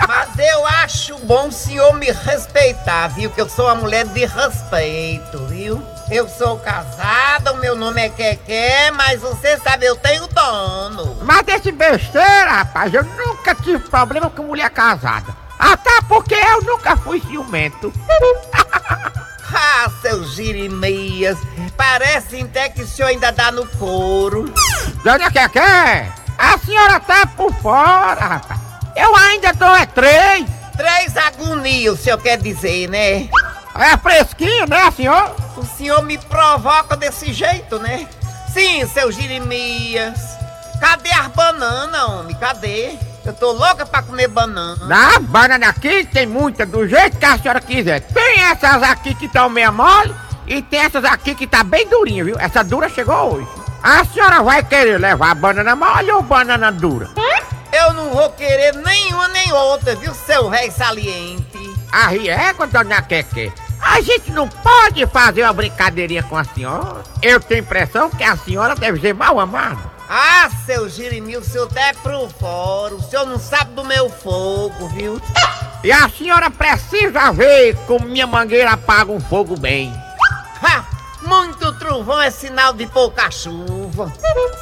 Mas 0.07 0.22
eu 0.43 0.67
acho 0.67 1.17
bom 1.19 1.47
o 1.47 1.51
senhor 1.51 1.93
me 1.93 2.11
respeitar, 2.11 3.07
viu? 3.07 3.29
Que 3.29 3.41
eu 3.41 3.47
sou 3.47 3.65
uma 3.65 3.75
mulher 3.75 4.05
de 4.05 4.25
respeito, 4.25 5.45
viu? 5.45 5.81
Eu 6.11 6.27
sou 6.27 6.59
casada, 6.59 7.53
o 7.53 7.57
meu 7.57 7.75
nome 7.75 8.01
é 8.01 8.09
Keké, 8.09 8.91
mas 8.91 9.21
você 9.21 9.57
sabe, 9.57 9.85
eu 9.85 9.95
tenho 9.95 10.27
dono. 10.27 11.17
Mas 11.23 11.43
desse 11.43 11.71
besteira, 11.71 12.51
rapaz, 12.51 12.93
eu 12.93 13.03
nunca 13.03 13.55
tive 13.55 13.79
problema 13.79 14.29
com 14.29 14.43
mulher 14.43 14.69
casada. 14.69 15.35
Até 15.57 16.01
porque 16.07 16.35
eu 16.35 16.61
nunca 16.61 16.97
fui 16.97 17.21
ciumento. 17.21 17.91
Ah, 19.55 19.87
seus 20.01 20.33
Jeremias, 20.33 21.37
parece 21.77 22.41
até 22.41 22.69
que 22.69 22.81
o 22.81 22.87
senhor 22.87 23.09
ainda 23.09 23.31
dá 23.31 23.51
no 23.51 23.67
couro. 23.67 24.51
Dona 25.03 25.29
Keké, 25.29 26.11
a 26.39 26.57
senhora 26.57 26.99
tá 26.99 27.27
por 27.27 27.53
fora, 27.61 28.19
rapaz. 28.19 28.62
Eu 28.95 29.15
ainda 29.15 29.53
dou 29.53 29.75
é 29.75 29.85
três. 29.85 30.45
Três 30.75 31.15
agonias, 31.15 31.93
o 31.93 31.97
senhor 31.97 32.17
quer 32.17 32.37
dizer, 32.37 32.89
né? 32.89 33.29
É 33.75 33.97
fresquinho, 33.97 34.67
né, 34.67 34.89
senhor? 34.91 35.35
O 35.55 35.63
senhor 35.63 36.01
me 36.01 36.17
provoca 36.17 36.95
desse 36.95 37.31
jeito, 37.31 37.77
né? 37.77 38.07
Sim, 38.51 38.87
seu 38.87 39.11
Jeremias. 39.11 40.19
Cadê 40.79 41.11
as 41.11 41.27
bananas, 41.27 42.09
homem? 42.09 42.35
Cadê? 42.35 42.97
Eu 43.25 43.33
tô 43.33 43.51
louca 43.51 43.85
pra 43.85 44.01
comer 44.01 44.27
banana. 44.27 44.85
Na 44.85 45.19
banana 45.19 45.69
aqui 45.69 46.05
tem 46.05 46.25
muita, 46.25 46.65
do 46.65 46.87
jeito 46.87 47.17
que 47.17 47.25
a 47.25 47.37
senhora 47.37 47.61
quiser. 47.61 48.01
Tem 48.01 48.41
essas 48.41 48.83
aqui 48.83 49.15
que 49.15 49.25
estão 49.27 49.49
meia 49.49 49.71
mole 49.71 50.13
e 50.45 50.61
tem 50.61 50.81
essas 50.81 51.05
aqui 51.05 51.33
que 51.33 51.47
tá 51.47 51.63
bem 51.63 51.87
durinha, 51.87 52.23
viu? 52.25 52.35
Essa 52.37 52.63
dura 52.63 52.89
chegou 52.89 53.35
hoje. 53.35 53.47
A 53.81 54.03
senhora 54.05 54.41
vai 54.43 54.63
querer 54.63 54.99
levar 54.99 55.35
banana 55.35 55.75
mole 55.75 56.11
ou 56.11 56.21
banana 56.21 56.71
dura? 56.71 57.09
Eu 57.83 57.91
não 57.91 58.11
vou 58.11 58.29
querer 58.29 58.73
nenhuma 58.75 59.27
nem 59.27 59.51
outra, 59.51 59.93
viu, 59.93 60.13
seu 60.13 60.47
rei 60.47 60.71
saliente? 60.71 61.75
A 61.91 62.07
régua, 62.07 62.65
dona 62.65 63.01
Keké. 63.01 63.51
A 63.81 63.99
gente 63.99 64.31
não 64.31 64.47
pode 64.47 65.05
fazer 65.07 65.43
uma 65.43 65.51
brincadeirinha 65.51 66.23
com 66.23 66.37
a 66.37 66.45
senhora. 66.45 67.03
Eu 67.21 67.41
tenho 67.41 67.59
impressão 67.59 68.09
que 68.09 68.23
a 68.23 68.37
senhora 68.37 68.73
deve 68.73 69.01
ser 69.01 69.13
mal 69.13 69.37
amada. 69.37 69.81
Ah, 70.09 70.49
seu 70.65 70.87
Jeremias, 70.87 71.45
o 71.45 71.49
senhor 71.49 71.67
tá 71.67 71.93
pro 72.01 72.29
fora. 72.29 72.95
O 72.95 73.01
senhor 73.01 73.25
não 73.25 73.37
sabe 73.37 73.73
do 73.73 73.83
meu 73.83 74.09
fogo, 74.09 74.87
viu? 74.87 75.21
E 75.83 75.91
a 75.91 76.07
senhora 76.07 76.49
precisa 76.49 77.33
ver 77.33 77.75
como 77.85 78.07
minha 78.07 78.25
mangueira 78.25 78.71
apaga 78.71 79.11
um 79.11 79.19
fogo 79.19 79.59
bem. 79.59 79.93
Ha! 80.63 80.85
Muito 81.21 81.73
trovão 81.79 82.21
é 82.21 82.31
sinal 82.31 82.73
de 82.73 82.87
pouca 82.87 83.29
chuva. 83.29 83.82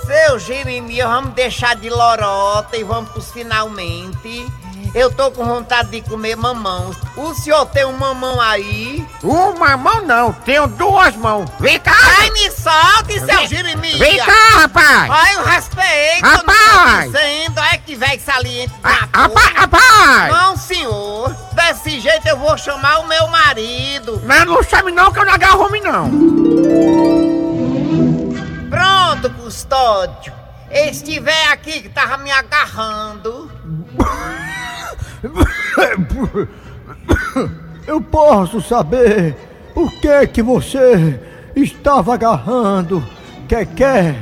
Seu 0.06 0.39
Jeremias, 0.39 1.08
vamos 1.08 1.34
deixar 1.34 1.76
de 1.76 1.89
lorota 1.89 2.76
e 2.76 2.84
vamos 2.84 3.10
pros 3.12 3.32
finalmente. 3.32 4.46
Eu 4.94 5.10
tô 5.10 5.32
com 5.32 5.46
vontade 5.46 5.89
de 5.89 6.02
comer 6.02 6.36
mamão. 6.36 6.94
O 7.15 7.34
senhor 7.34 7.65
tem 7.67 7.86
um 7.86 7.94
mamão 7.94 8.41
aí? 8.41 9.08
Uma 9.24 9.78
mão 9.78 10.02
não, 10.02 10.34
tenho 10.34 10.67
duas 10.67 11.15
mãos. 11.15 11.50
Vem 11.62 11.80
cá! 11.80 11.96
Ai, 12.20 12.30
me 12.32 12.52
solte, 12.52 13.20
seu 13.20 13.26
Vem- 13.26 13.48
Jeremias! 13.48 13.98
Vem 13.98 14.17
cá, 14.17 14.60
rapaz! 14.60 15.10
Ai, 15.10 15.38
o 15.38 15.44
respeito! 15.44 16.26
Rapaz! 16.26 17.06
Não 17.06 17.12
tô 17.13 17.17
dizendo, 17.20 17.60
é 17.62 17.78
que 17.78 17.96
velho 17.96 18.22
saliente 18.22 18.74
da 18.82 18.89
Rapaz, 18.89 19.54
rapaz! 19.56 20.34
Não, 20.34 20.58
senhor! 20.58 21.34
Desse 21.54 22.02
jeito 22.02 22.28
eu 22.28 22.38
vou 22.38 22.58
chamar 22.58 23.00
o 23.00 23.08
meu 23.08 23.28
marido! 23.30 24.22
Não, 24.26 24.46
não 24.46 24.63
chame 24.63 24.91
não 24.91 25.10
que 25.13 25.20
eu 25.20 25.26
não 25.26 25.34
agarro 25.34 25.67
homem 25.67 25.82
não. 25.82 27.40
Pronto, 29.12 29.30
custódio! 29.32 30.32
Estiver 30.71 31.52
aqui 31.52 31.82
que 31.82 31.89
tava 31.89 32.17
me 32.17 32.32
agarrando. 32.32 33.52
Eu 37.86 38.00
posso 38.00 38.62
saber 38.62 39.36
o 39.76 39.89
que 40.00 40.28
que 40.28 40.41
você 40.41 41.19
estava 41.54 42.13
agarrando? 42.13 43.06
Quer? 43.50 44.15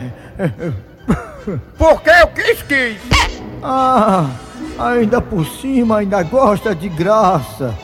Porque 1.78 2.10
eu 2.10 2.28
quis 2.30 2.64
quis. 2.64 3.00
Ah, 3.62 4.26
ainda 4.80 5.22
por 5.22 5.46
cima 5.46 6.00
ainda 6.00 6.24
gosta 6.24 6.74
de 6.74 6.90
graça. 6.90 7.78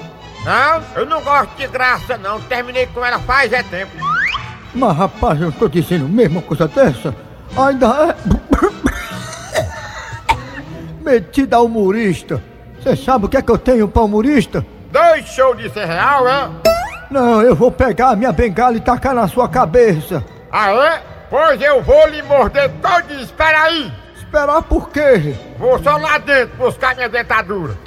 Não, 0.43 0.83
eu 0.95 1.05
não 1.05 1.21
gosto 1.21 1.55
de 1.55 1.67
graça 1.67 2.17
não. 2.17 2.41
Terminei 2.41 2.87
com 2.87 3.05
ela 3.05 3.19
faz 3.19 3.53
é 3.53 3.61
tempo. 3.61 4.04
Mas 4.75 4.97
rapaz, 4.97 5.41
eu 5.41 5.51
tô 5.51 5.67
dizendo 5.69 6.07
mesmo 6.07 6.39
uma 6.39 6.41
coisa 6.41 6.67
dessa? 6.67 7.15
Ainda 7.57 7.87
é. 7.87 8.15
Metida 11.01 11.61
humorista. 11.61 12.43
Você 12.81 12.95
sabe 12.95 13.25
o 13.25 13.29
que 13.29 13.37
é 13.37 13.41
que 13.41 13.51
eu 13.51 13.57
tenho 13.57 13.87
pra 13.87 14.03
humorista? 14.03 14.65
Dois 14.91 15.25
shows 15.27 15.57
de 15.57 15.69
ser 15.71 15.85
real, 15.85 16.27
é? 16.27 16.49
Não, 17.09 17.41
eu 17.41 17.55
vou 17.55 17.71
pegar 17.71 18.09
a 18.09 18.15
minha 18.15 18.31
bengala 18.31 18.75
e 18.75 18.79
tacar 18.79 19.15
na 19.15 19.27
sua 19.27 19.47
cabeça. 19.47 20.23
Ah, 20.51 20.71
é? 20.71 21.01
Pois 21.29 21.61
eu 21.61 21.81
vou 21.81 22.07
lhe 22.07 22.21
morder 22.23 22.69
todinho. 22.81 23.21
Espera 23.21 23.63
aí. 23.63 23.91
Esperar 24.17 24.61
por 24.63 24.89
quê? 24.89 25.35
Vou 25.57 25.81
só 25.81 25.95
lá 25.97 26.17
dentro 26.17 26.57
buscar 26.57 26.95
minha 26.95 27.07
dentadura. 27.07 27.77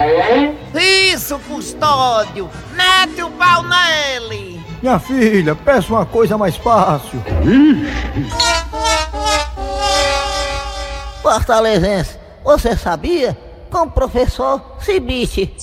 Isso, 0.73 1.37
custódio! 1.47 2.49
Mete 2.73 3.21
o 3.21 3.29
pau 3.31 3.63
nele! 3.63 4.58
Minha 4.81 4.97
filha, 4.99 5.55
peça 5.55 5.89
uma 5.91 6.05
coisa 6.05 6.37
mais 6.37 6.55
fácil. 6.55 7.21
Fortalezense, 11.21 12.17
você 12.43 12.75
sabia? 12.77 13.37
Com 13.69 13.79
o 13.83 13.91
professor 13.91 14.61
Cibite. 14.79 15.53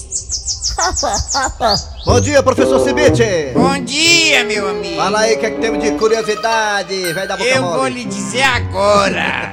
Bom 2.05 2.21
dia, 2.21 2.43
professor 2.43 2.79
Cibite! 2.81 3.53
Bom 3.55 3.83
dia, 3.83 4.45
meu 4.45 4.69
amigo. 4.69 4.97
Fala 4.97 5.21
aí 5.21 5.35
o 5.35 5.41
que, 5.41 5.47
é 5.47 5.51
que 5.51 5.61
temos 5.61 5.83
de 5.83 5.93
curiosidade, 5.93 7.13
vai 7.15 7.27
dar 7.27 7.37
boca 7.37 7.49
Eu 7.49 7.63
mole. 7.63 7.79
vou 7.79 7.89
lhe 7.89 8.05
dizer 8.05 8.43
agora. 8.43 9.53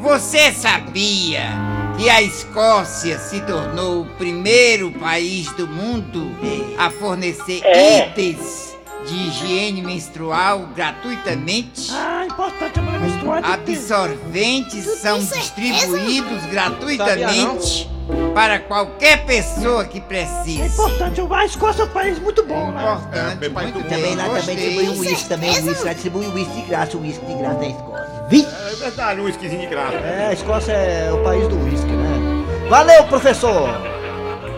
Você 0.00 0.52
sabia 0.52 1.67
que 1.98 2.08
a 2.08 2.22
Escócia 2.22 3.18
se 3.18 3.40
tornou 3.40 4.02
o 4.02 4.06
primeiro 4.06 4.92
país 4.92 5.50
do 5.54 5.66
mundo 5.66 6.30
a 6.78 6.90
fornecer 6.90 7.60
É. 7.64 8.06
itens 8.10 8.76
de 9.04 9.14
higiene 9.14 9.82
menstrual 9.82 10.68
gratuitamente? 10.76 11.90
Ah, 11.92 12.24
importante 12.24 12.78
a 12.78 12.82
mulher 12.82 13.00
menstruar. 13.00 13.44
Absorventes 13.44 14.84
são 15.00 15.18
distribuídos 15.18 16.40
Sabia 16.42 16.50
gratuitamente 16.52 17.90
para 18.32 18.60
qualquer 18.60 19.24
pessoa 19.26 19.84
que 19.84 19.98
É 19.98 20.00
precise. 20.00 20.62
importante, 20.62 21.20
a 21.20 21.44
Escócia 21.44 21.82
é 21.82 21.84
um 21.84 21.88
país 21.88 22.18
muito 22.20 22.44
bom, 22.44 22.70
né? 22.70 22.82
Importante, 22.82 23.48
muito 23.48 23.82
Também 23.88 24.02
bem, 24.02 24.16
lá 24.16 24.24
também 24.24 24.56
distribui 24.56 24.88
o 24.88 24.98
uísque 25.00 25.28
também, 25.28 25.50
o 25.50 25.64
uísque 25.66 25.84
lá 25.84 25.92
distribui 25.92 26.26
o 26.26 26.32
uísque 26.34 26.54
de 26.54 26.62
graça, 26.62 26.96
o 26.96 27.00
uísque 27.00 27.26
de 27.26 27.34
graça 27.34 27.58
da 27.58 27.66
Escócia. 27.66 28.07
É 28.30 28.74
verdade, 28.76 29.20
um 29.20 29.24
whiskyzinho 29.24 29.62
de 29.62 29.66
graça. 29.66 29.96
É, 29.96 30.28
a 30.28 30.32
Escócia 30.32 30.72
é 30.72 31.12
o 31.12 31.22
país 31.22 31.48
do 31.48 31.56
uísque, 31.64 31.90
né? 31.90 32.68
Valeu, 32.68 33.04
professor! 33.04 33.68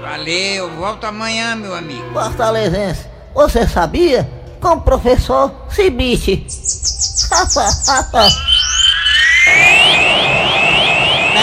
Valeu, 0.03 0.71
volto 0.77 1.05
amanhã, 1.05 1.55
meu 1.55 1.75
amigo. 1.75 2.13
Fortalezense, 2.13 3.07
você 3.33 3.67
sabia? 3.67 4.29
Com 4.61 4.71
o 4.71 4.81
professor 4.81 5.53
Cibite. 5.71 6.47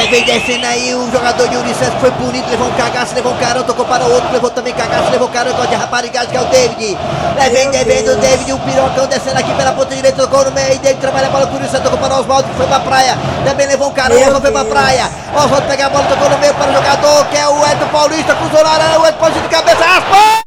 Aí 0.07 0.23
vem 0.23 0.23
descendo 0.23 0.65
aí 0.65 0.95
o 0.95 1.11
jogador 1.11 1.49
de 1.49 1.57
Unicef 1.57 1.91
foi 1.99 2.09
punido, 2.11 2.49
levou 2.49 2.69
um 2.69 2.71
cagaço, 2.75 3.13
levou 3.13 3.33
um 3.33 3.37
carão, 3.37 3.61
tocou 3.63 3.83
para 3.83 4.05
o 4.05 4.13
outro, 4.13 4.31
levou 4.31 4.49
também 4.49 4.73
cagaço, 4.73 5.11
levou 5.11 5.27
carão, 5.27 5.51
gosta 5.51 5.67
de 5.67 5.75
raparigagem 5.75 6.29
que 6.29 6.37
é 6.37 6.39
o 6.39 6.45
David. 6.45 6.97
Aí 7.37 7.49
vem 7.49 7.69
devendo 7.71 8.13
o 8.13 8.15
David, 8.15 8.53
o 8.53 8.59
pirocão 8.59 9.05
descendo 9.05 9.37
aqui 9.37 9.53
pela 9.53 9.73
ponta 9.73 9.93
direita, 9.93 10.21
tocou 10.21 10.45
no 10.45 10.51
meio, 10.51 10.79
David 10.79 11.01
trabalha 11.01 11.27
a 11.27 11.29
bola 11.29 11.47
por 11.47 11.61
isso, 11.61 11.77
tocou 11.81 11.97
para 11.97 12.15
o 12.15 12.19
Oswaldo 12.21 12.47
que 12.47 12.55
foi 12.55 12.67
pra 12.67 12.79
praia. 12.79 13.17
Também 13.43 13.67
levou 13.67 13.89
um 13.89 13.91
carão, 13.91 14.15
Oswaldo 14.15 14.41
foi 14.41 14.51
pra 14.51 14.63
praia. 14.63 15.11
Oswaldo 15.35 15.67
pega 15.67 15.87
a 15.87 15.89
bola, 15.89 16.05
tocou 16.05 16.29
no 16.29 16.37
meio 16.37 16.53
para 16.53 16.71
o 16.71 16.73
jogador, 16.73 17.25
que 17.25 17.37
é 17.37 17.47
o 17.49 17.65
Edson 17.65 17.87
Paulista, 17.91 18.35
cruzou 18.35 18.63
na 18.63 18.69
área, 18.69 18.99
o 19.01 19.05
Edson 19.05 19.19
Paulista 19.19 19.41
de 19.41 19.49
cabeça, 19.49 19.83
raspou! 19.83 20.46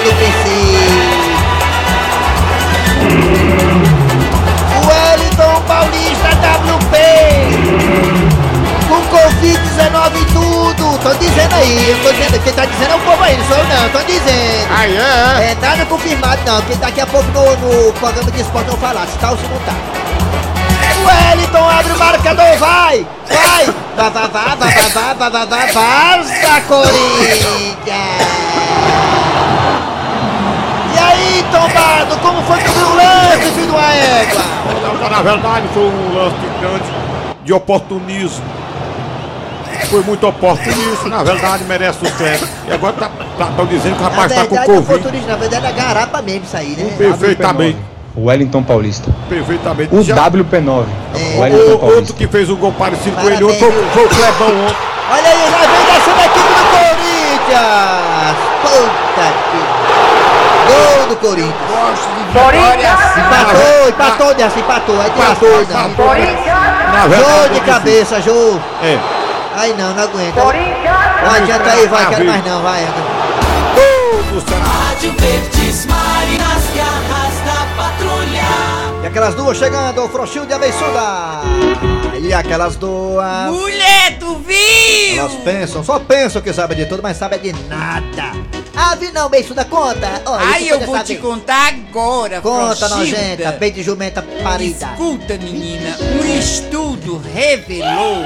Do 0.00 0.12
PC. 0.12 0.48
O 4.74 4.80
Wellington 4.86 5.62
Paulista 5.66 6.28
WP 6.28 6.94
com 8.88 9.00
Covid-19 9.16 10.20
e 10.20 10.24
tudo. 10.32 10.98
Tô 10.98 11.14
dizendo 11.14 11.54
aí, 11.54 11.90
eu 11.90 11.98
tô 12.02 12.12
dizendo, 12.12 12.42
quem 12.42 12.52
tá 12.52 12.64
dizendo 12.66 12.92
é 12.92 12.96
o 12.96 13.00
povo 13.00 13.22
aí, 13.22 13.36
não 13.38 13.46
sou 13.46 13.56
eu 13.56 13.64
não, 13.64 13.88
tô 13.88 13.98
dizendo. 14.00 14.72
Aí 14.76 14.96
é? 14.96 15.52
É 15.52 15.56
nada 15.60 15.86
confirmado 15.86 16.42
não, 16.44 16.60
que 16.62 16.74
daqui 16.76 17.00
a 17.00 17.06
pouco 17.06 17.30
no, 17.30 17.56
no 17.56 17.92
programa 17.94 18.30
de 18.30 18.40
esporte 18.40 18.68
vão 18.68 18.78
falar, 18.78 19.06
se 19.06 19.16
tá 19.18 19.30
ou 19.30 19.36
se 19.38 19.44
não 19.44 19.58
tá. 19.60 19.74
O 20.98 21.06
Wellington 21.06 21.68
abre 21.70 21.92
o 21.92 21.98
marcador, 21.98 22.58
vai! 22.58 23.06
Vai! 23.28 23.66
Vá, 23.96 24.10
vá, 24.10 24.26
vá, 24.26 24.56
vá, 24.56 24.66
vá, 24.66 25.14
vá, 25.14 25.28
vá, 25.30 25.44
vá, 25.46 25.66
vaza, 25.72 26.60
Corinthians! 26.68 28.26
E 30.96 30.98
aí, 30.98 31.44
tombado, 31.52 32.16
como 32.22 32.42
foi 32.42 32.58
que 32.58 32.68
o 32.70 32.94
lance, 32.96 33.52
filho 33.52 33.72
da 33.72 33.94
égua? 33.94 34.42
Na 35.10 35.22
verdade, 35.22 35.68
foi 35.74 35.82
um 35.84 36.14
lance 36.16 36.36
de 36.36 36.46
grande 36.60 36.84
de 37.44 37.52
oportunismo. 37.52 38.44
Foi 39.90 40.00
muito 40.02 40.26
oportunismo, 40.26 41.08
na 41.08 41.22
verdade 41.22 41.62
merece 41.64 41.98
o 42.04 42.10
crédito. 42.12 42.48
E 42.66 42.72
agora 42.72 42.94
tá, 42.94 43.10
tá, 43.38 43.46
tão 43.56 43.66
dizendo 43.66 43.94
que 43.94 44.00
o 44.00 44.04
Na 44.04 44.08
rapaz 44.08 44.32
tá 44.32 44.44
com 44.46 44.56
verdade, 44.56 44.72
é 44.72 44.74
Covid. 44.74 45.26
na 45.26 45.36
verdade 45.36 45.66
é 45.66 45.72
garapa 45.72 46.22
mesmo 46.22 46.44
isso 46.44 46.56
aí, 46.56 46.70
né? 46.76 46.92
Perfeitamente. 46.98 47.78
Wellington 48.16 48.62
Paulista. 48.64 49.10
Perfeitamente. 49.28 49.94
O 49.94 50.02
Já- 50.02 50.16
WP9. 50.16 50.86
O- 51.36 51.40
Wellington 51.40 51.74
o- 51.74 51.78
Paulista. 51.78 51.84
outro 52.00 52.14
que 52.14 52.26
fez 52.26 52.48
um 52.50 52.56
gol 52.56 52.72
parecido 52.72 53.14
com 53.14 53.28
ele 53.30 53.44
ontem 53.44 53.58
foi, 53.58 53.70
foi 53.70 54.04
o 54.06 54.08
Clebão 54.08 54.48
ontem. 54.64 54.76
Olha 55.08 55.28
aí, 55.28 55.50
já 55.50 55.58
vem 55.58 55.84
descendo 55.86 56.20
a 56.20 56.26
equipe 56.26 56.48
do 56.48 56.64
Corinthians! 56.72 58.36
Puta 58.62 59.26
que... 59.52 59.75
Gol 60.66 61.06
do 61.08 61.16
Corinthians! 61.16 61.54
Gosto 61.68 62.08
de 62.16 62.38
Corinthians! 62.38 62.66
vitória 62.66 62.92
assim. 62.92 63.20
Empatou, 63.20 63.88
empatou, 63.88 64.34
Dessa, 64.34 64.58
empatou, 64.58 65.02
é 65.02 65.08
de 65.08 65.40
dois, 65.40 65.68
não. 65.68 65.88
Na 66.92 67.02
Jogo 67.02 67.08
verdade, 67.08 67.54
de 67.54 67.60
cabeça, 67.60 68.20
jogo! 68.20 68.60
É. 68.82 68.98
Ai 69.56 69.74
não, 69.78 69.94
não 69.94 70.02
aguenta. 70.02 70.40
Não 70.40 71.32
adianta 71.32 71.70
aí, 71.70 71.86
vai, 71.86 72.06
quero 72.06 72.24
mais 72.24 72.44
não, 72.44 72.62
vai. 72.62 72.86
Rádio 74.96 75.12
Verdes 75.18 75.86
Marinas, 75.86 76.64
garras 76.74 77.34
da 77.44 77.82
patrulha. 77.82 79.02
E 79.02 79.06
aquelas 79.06 79.34
duas 79.34 79.56
chegando, 79.56 80.04
o 80.04 80.08
Frouxinho 80.08 80.46
de 80.46 80.52
Abençuda! 80.52 81.40
E 82.20 82.34
aquelas 82.34 82.76
duas... 82.76 83.50
Mulher, 83.50 84.18
tu 84.18 84.36
viu? 84.36 85.18
Elas 85.18 85.32
pensam, 85.36 85.84
só 85.84 85.98
pensam 85.98 86.42
que 86.42 86.52
sabem 86.52 86.76
de 86.76 86.86
tudo, 86.86 87.02
mas 87.02 87.16
sabem 87.16 87.38
de 87.38 87.52
nada. 87.68 88.32
Ah, 88.78 88.94
vi 88.94 89.10
não, 89.10 89.28
beijo 89.30 89.54
da 89.54 89.64
conta. 89.64 90.22
Ai, 90.26 90.64
isso 90.64 90.74
eu 90.74 90.80
vou 90.80 90.94
sabe. 90.94 91.06
te 91.06 91.16
contar 91.16 91.68
agora, 91.68 92.42
Conta, 92.42 92.88
nojenta, 92.90 93.52
bem 93.52 93.72
de 93.72 93.82
jumenta 93.82 94.22
parida. 94.42 94.86
Escuta, 94.92 95.38
menina, 95.38 95.96
um 96.20 96.38
estudo 96.38 97.16
revelou 97.16 98.24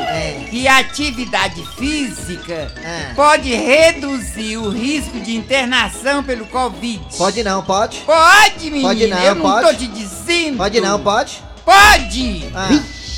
que 0.51 0.67
a 0.67 0.79
atividade 0.79 1.65
física 1.77 2.73
pode 3.15 3.55
reduzir 3.55 4.57
o 4.57 4.71
risco 4.71 5.21
de 5.21 5.37
internação 5.37 6.25
pelo 6.25 6.45
Covid. 6.47 7.01
Pode 7.17 7.45
não, 7.45 7.63
pode? 7.63 7.99
Pode, 8.01 8.71
menina. 8.71 8.89
Pode 8.89 9.07
não, 9.07 9.19
eu 9.23 9.35
não 9.37 9.43
pode? 9.43 9.67
tô 9.69 9.75
te 9.75 9.87
dizendo. 9.87 10.57
Pode 10.57 10.81
não, 10.81 10.99
pode? 10.99 11.43
Pode! 11.65 12.51
Ah, 12.55 12.69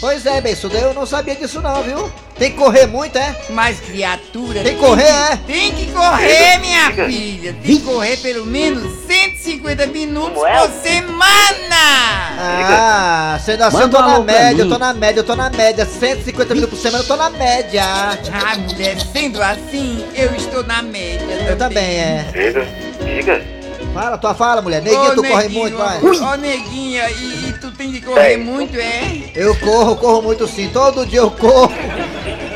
pois 0.02 0.26
é, 0.26 0.40
Bençuda, 0.40 0.76
eu 0.78 0.92
não 0.92 1.06
sabia 1.06 1.36
disso 1.36 1.60
não, 1.60 1.80
viu? 1.80 2.12
Tem 2.36 2.50
que 2.50 2.58
correr 2.58 2.86
muito, 2.86 3.16
é? 3.16 3.36
Mas, 3.50 3.78
criatura... 3.78 4.64
Tem 4.64 4.74
que 4.74 4.80
correr, 4.80 5.04
é? 5.04 5.36
Tem 5.46 5.72
que 5.72 5.92
correr, 5.92 6.58
minha 6.58 6.90
filha. 7.06 7.54
Tem 7.62 7.76
que 7.76 7.84
correr 7.84 8.16
pelo 8.16 8.44
menos 8.44 8.82
150 9.06 9.86
minutos 9.86 10.42
é? 10.42 10.58
por 10.58 10.70
semana. 10.82 11.76
Ah, 12.36 13.38
sendo 13.44 13.62
assim 13.62 13.76
eu 13.76 13.82
Manda 13.82 13.96
tô 13.96 14.02
na 14.04 14.18
média, 14.18 14.62
eu 14.62 14.68
tô 14.68 14.78
na 14.78 14.92
média, 14.92 15.20
eu 15.20 15.24
tô 15.24 15.36
na 15.36 15.50
média. 15.50 15.86
150 15.86 16.54
minutos 16.54 16.78
por 16.78 16.82
semana 16.82 17.04
eu 17.04 17.06
tô 17.06 17.16
na 17.16 17.30
média. 17.30 17.84
Ah, 17.84 18.56
mulher, 18.58 18.96
sendo 19.12 19.40
assim, 19.40 20.04
eu 20.14 20.34
estou 20.34 20.64
na 20.64 20.82
média. 20.82 21.46
Eu 21.48 21.56
também, 21.56 21.84
é. 21.84 22.26
Diga, 22.32 22.66
diga. 23.04 23.62
Fala, 23.92 24.16
tua 24.16 24.34
fala, 24.34 24.62
mulher. 24.62 24.80
Neguinho, 24.82 25.02
Ô, 25.02 25.14
tu 25.14 25.22
corre 25.22 25.42
neguinho, 25.42 25.60
muito, 25.60 25.76
vai. 25.76 26.00
Ô, 26.00 26.36
neguinha, 26.36 27.10
e, 27.10 27.48
e 27.48 27.52
tu 27.60 27.70
tem 27.82 27.92
que 27.92 28.00
correr 28.00 28.36
muito, 28.36 28.76
é? 28.76 29.22
Eu 29.34 29.56
corro, 29.56 29.96
corro 29.96 30.22
muito 30.22 30.46
sim. 30.46 30.70
Todo 30.72 31.04
dia 31.04 31.18
eu 31.18 31.30
corro. 31.30 31.72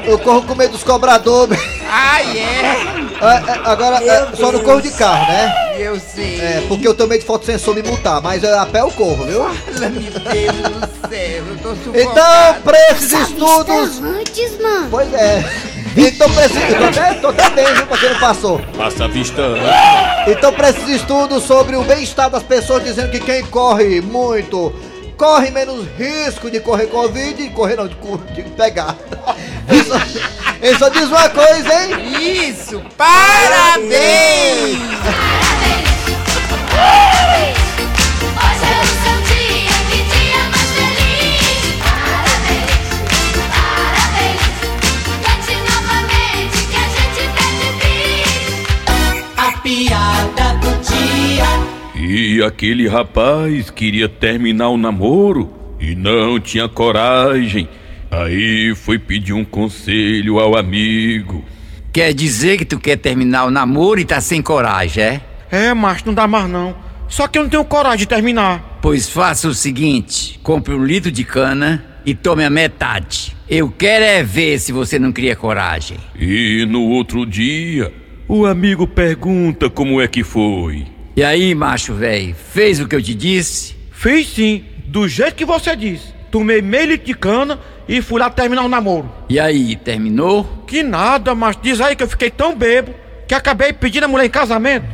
Eu 0.04 0.18
corro 0.20 0.42
com 0.42 0.54
medo 0.54 0.72
dos 0.72 0.84
cobradores. 0.84 1.58
Ai, 1.88 2.38
é? 2.38 2.96
É, 3.20 3.50
é, 3.50 3.60
agora, 3.64 4.04
é, 4.04 4.36
só 4.36 4.52
não 4.52 4.60
corro 4.60 4.80
de 4.80 4.90
carro, 4.92 5.26
né? 5.32 5.74
Eu 5.78 5.98
sei. 5.98 6.40
É, 6.40 6.64
porque 6.68 6.86
eu 6.86 6.94
tenho 6.94 7.08
medo 7.08 7.20
de 7.20 7.26
fotossensor 7.26 7.74
me 7.74 7.82
multar, 7.82 8.22
mas 8.22 8.44
é, 8.44 8.56
a 8.56 8.66
pé 8.66 8.82
eu 8.82 8.90
corro, 8.92 9.24
viu? 9.24 9.44
Fala, 9.44 9.88
meu 9.88 10.02
Deus 10.02 10.56
do 10.56 11.08
céu, 11.08 11.44
eu 11.48 11.58
tô 11.58 11.74
sufocado. 11.74 11.98
Então, 11.98 12.62
pra 12.62 12.90
esses 12.92 13.12
estudos. 13.12 14.02
Antes, 14.02 14.60
mano. 14.60 14.88
Pois 14.90 15.12
é. 15.12 15.44
Então, 15.96 16.30
pra 16.30 16.46
esses. 16.46 16.56
Eu 16.56 16.78
tô 16.78 16.84
até, 16.84 17.14
tô 17.14 17.28
até 17.28 17.50
bem, 17.50 17.74
viu? 17.74 17.86
Pra 17.86 17.98
quem 17.98 18.10
não 18.10 18.20
passou. 18.20 18.60
Passa 18.76 19.04
a 19.06 19.08
vista. 19.08 19.42
Então, 20.28 20.52
para 20.52 20.70
esses 20.70 20.88
estudos 20.88 21.42
sobre 21.42 21.74
o 21.74 21.82
bem-estar 21.82 22.30
das 22.30 22.42
pessoas, 22.42 22.84
dizendo 22.84 23.10
que 23.10 23.18
quem 23.18 23.44
corre 23.46 24.00
muito 24.00 24.72
corre 25.16 25.50
menos 25.50 25.86
risco 25.96 26.50
de 26.50 26.60
correr 26.60 26.86
Covid 26.86 27.42
e 27.42 27.50
correr 27.50 27.76
não, 27.76 27.88
de, 27.88 27.94
de 27.94 28.42
pegar. 28.50 28.96
Ele 29.68 29.82
só, 29.82 29.96
ele 30.62 30.78
só 30.78 30.88
diz 30.88 31.08
uma 31.08 31.28
coisa, 31.28 31.68
hein? 31.74 32.48
Isso, 32.48 32.80
parabéns! 32.96 34.78
Hoje 36.70 37.32
E 52.36 52.42
aquele 52.42 52.86
rapaz 52.86 53.70
queria 53.70 54.10
terminar 54.10 54.68
o 54.68 54.76
namoro 54.76 55.50
e 55.80 55.94
não 55.94 56.38
tinha 56.38 56.68
coragem. 56.68 57.66
Aí 58.10 58.74
foi 58.74 58.98
pedir 58.98 59.32
um 59.32 59.42
conselho 59.42 60.38
ao 60.38 60.54
amigo. 60.54 61.42
Quer 61.90 62.12
dizer 62.12 62.58
que 62.58 62.66
tu 62.66 62.78
quer 62.78 62.98
terminar 62.98 63.46
o 63.46 63.50
namoro 63.50 64.00
e 64.00 64.04
tá 64.04 64.20
sem 64.20 64.42
coragem, 64.42 65.02
é? 65.02 65.20
É, 65.50 65.72
macho, 65.72 66.02
não 66.04 66.12
dá 66.12 66.26
mais 66.26 66.46
não. 66.46 66.76
Só 67.08 67.26
que 67.26 67.38
eu 67.38 67.44
não 67.44 67.48
tenho 67.48 67.64
coragem 67.64 68.00
de 68.00 68.06
terminar. 68.06 68.80
Pois 68.82 69.08
faça 69.08 69.48
o 69.48 69.54
seguinte: 69.54 70.38
compre 70.42 70.74
um 70.74 70.84
litro 70.84 71.10
de 71.10 71.24
cana 71.24 71.82
e 72.04 72.14
tome 72.14 72.44
a 72.44 72.50
metade. 72.50 73.34
Eu 73.48 73.70
quero 73.70 74.04
é 74.04 74.22
ver 74.22 74.58
se 74.58 74.72
você 74.72 74.98
não 74.98 75.10
cria 75.10 75.34
coragem. 75.34 75.96
E 76.14 76.66
no 76.68 76.82
outro 76.82 77.24
dia, 77.24 77.90
o 78.28 78.44
amigo 78.44 78.86
pergunta 78.86 79.70
como 79.70 80.02
é 80.02 80.06
que 80.06 80.22
foi. 80.22 80.95
E 81.16 81.24
aí, 81.24 81.54
macho 81.54 81.94
velho, 81.94 82.36
fez 82.52 82.78
o 82.78 82.86
que 82.86 82.94
eu 82.94 83.02
te 83.02 83.14
disse? 83.14 83.74
Fiz 83.90 84.28
sim, 84.28 84.66
do 84.84 85.08
jeito 85.08 85.34
que 85.34 85.46
você 85.46 85.74
disse. 85.74 86.12
Tomei 86.30 86.60
meio 86.60 86.88
litro 86.88 87.06
de 87.06 87.14
cana 87.14 87.58
e 87.88 88.02
fui 88.02 88.20
lá 88.20 88.28
terminar 88.28 88.64
o 88.64 88.68
namoro. 88.68 89.10
E 89.26 89.40
aí, 89.40 89.76
terminou? 89.76 90.44
Que 90.66 90.82
nada, 90.82 91.34
mas 91.34 91.56
diz 91.62 91.80
aí 91.80 91.96
que 91.96 92.02
eu 92.02 92.08
fiquei 92.08 92.30
tão 92.30 92.54
bebo 92.54 92.94
que 93.26 93.34
acabei 93.34 93.72
pedindo 93.72 94.04
a 94.04 94.08
mulher 94.08 94.26
em 94.26 94.30
casamento. 94.30 94.84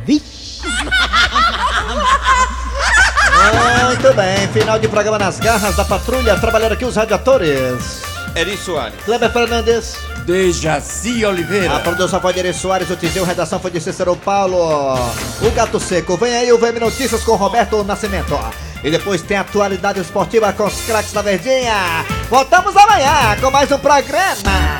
Muito 3.87 4.13
bem, 4.15 4.47
final 4.53 4.79
de 4.79 4.87
programa 4.87 5.19
nas 5.19 5.41
garras 5.41 5.75
da 5.75 5.83
patrulha, 5.83 6.39
trabalhando 6.39 6.71
aqui 6.71 6.85
os 6.85 6.95
radiadores. 6.95 8.01
Eri 8.33 8.55
Soares. 8.55 8.95
Kleber 9.03 9.29
Fernandes. 9.29 10.12
Dejaci 10.25 11.25
Oliveira. 11.25 11.75
A 11.75 11.79
produção 11.79 12.19
foi 12.19 12.33
de 12.33 12.39
Eri 12.39 12.53
Soares, 12.53 12.89
o 12.89 12.95
Tizeu, 12.95 13.25
redação 13.25 13.59
foi 13.59 13.71
de 13.71 13.81
Cícero 13.81 14.15
Paulo. 14.15 14.95
O 15.41 15.51
Gato 15.51 15.79
Seco. 15.79 16.17
Vem 16.17 16.35
aí 16.35 16.51
o 16.51 16.57
VM 16.57 16.79
Notícias 16.79 17.23
com 17.23 17.35
Roberto 17.35 17.83
Nascimento. 17.83 18.37
E 18.83 18.91
depois 18.91 19.21
tem 19.21 19.37
a 19.37 19.41
atualidade 19.41 19.99
esportiva 19.99 20.51
com 20.53 20.65
os 20.65 20.81
craques 20.81 21.13
da 21.13 21.21
Verdinha. 21.21 22.05
Voltamos 22.29 22.75
amanhã 22.75 23.37
com 23.41 23.49
mais 23.49 23.71
um 23.71 23.79
programa. 23.79 24.77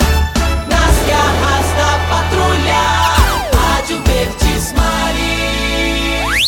Nas 0.67 1.07
garras 1.07 1.65
da 1.77 1.99
patrulha. 2.09 3.22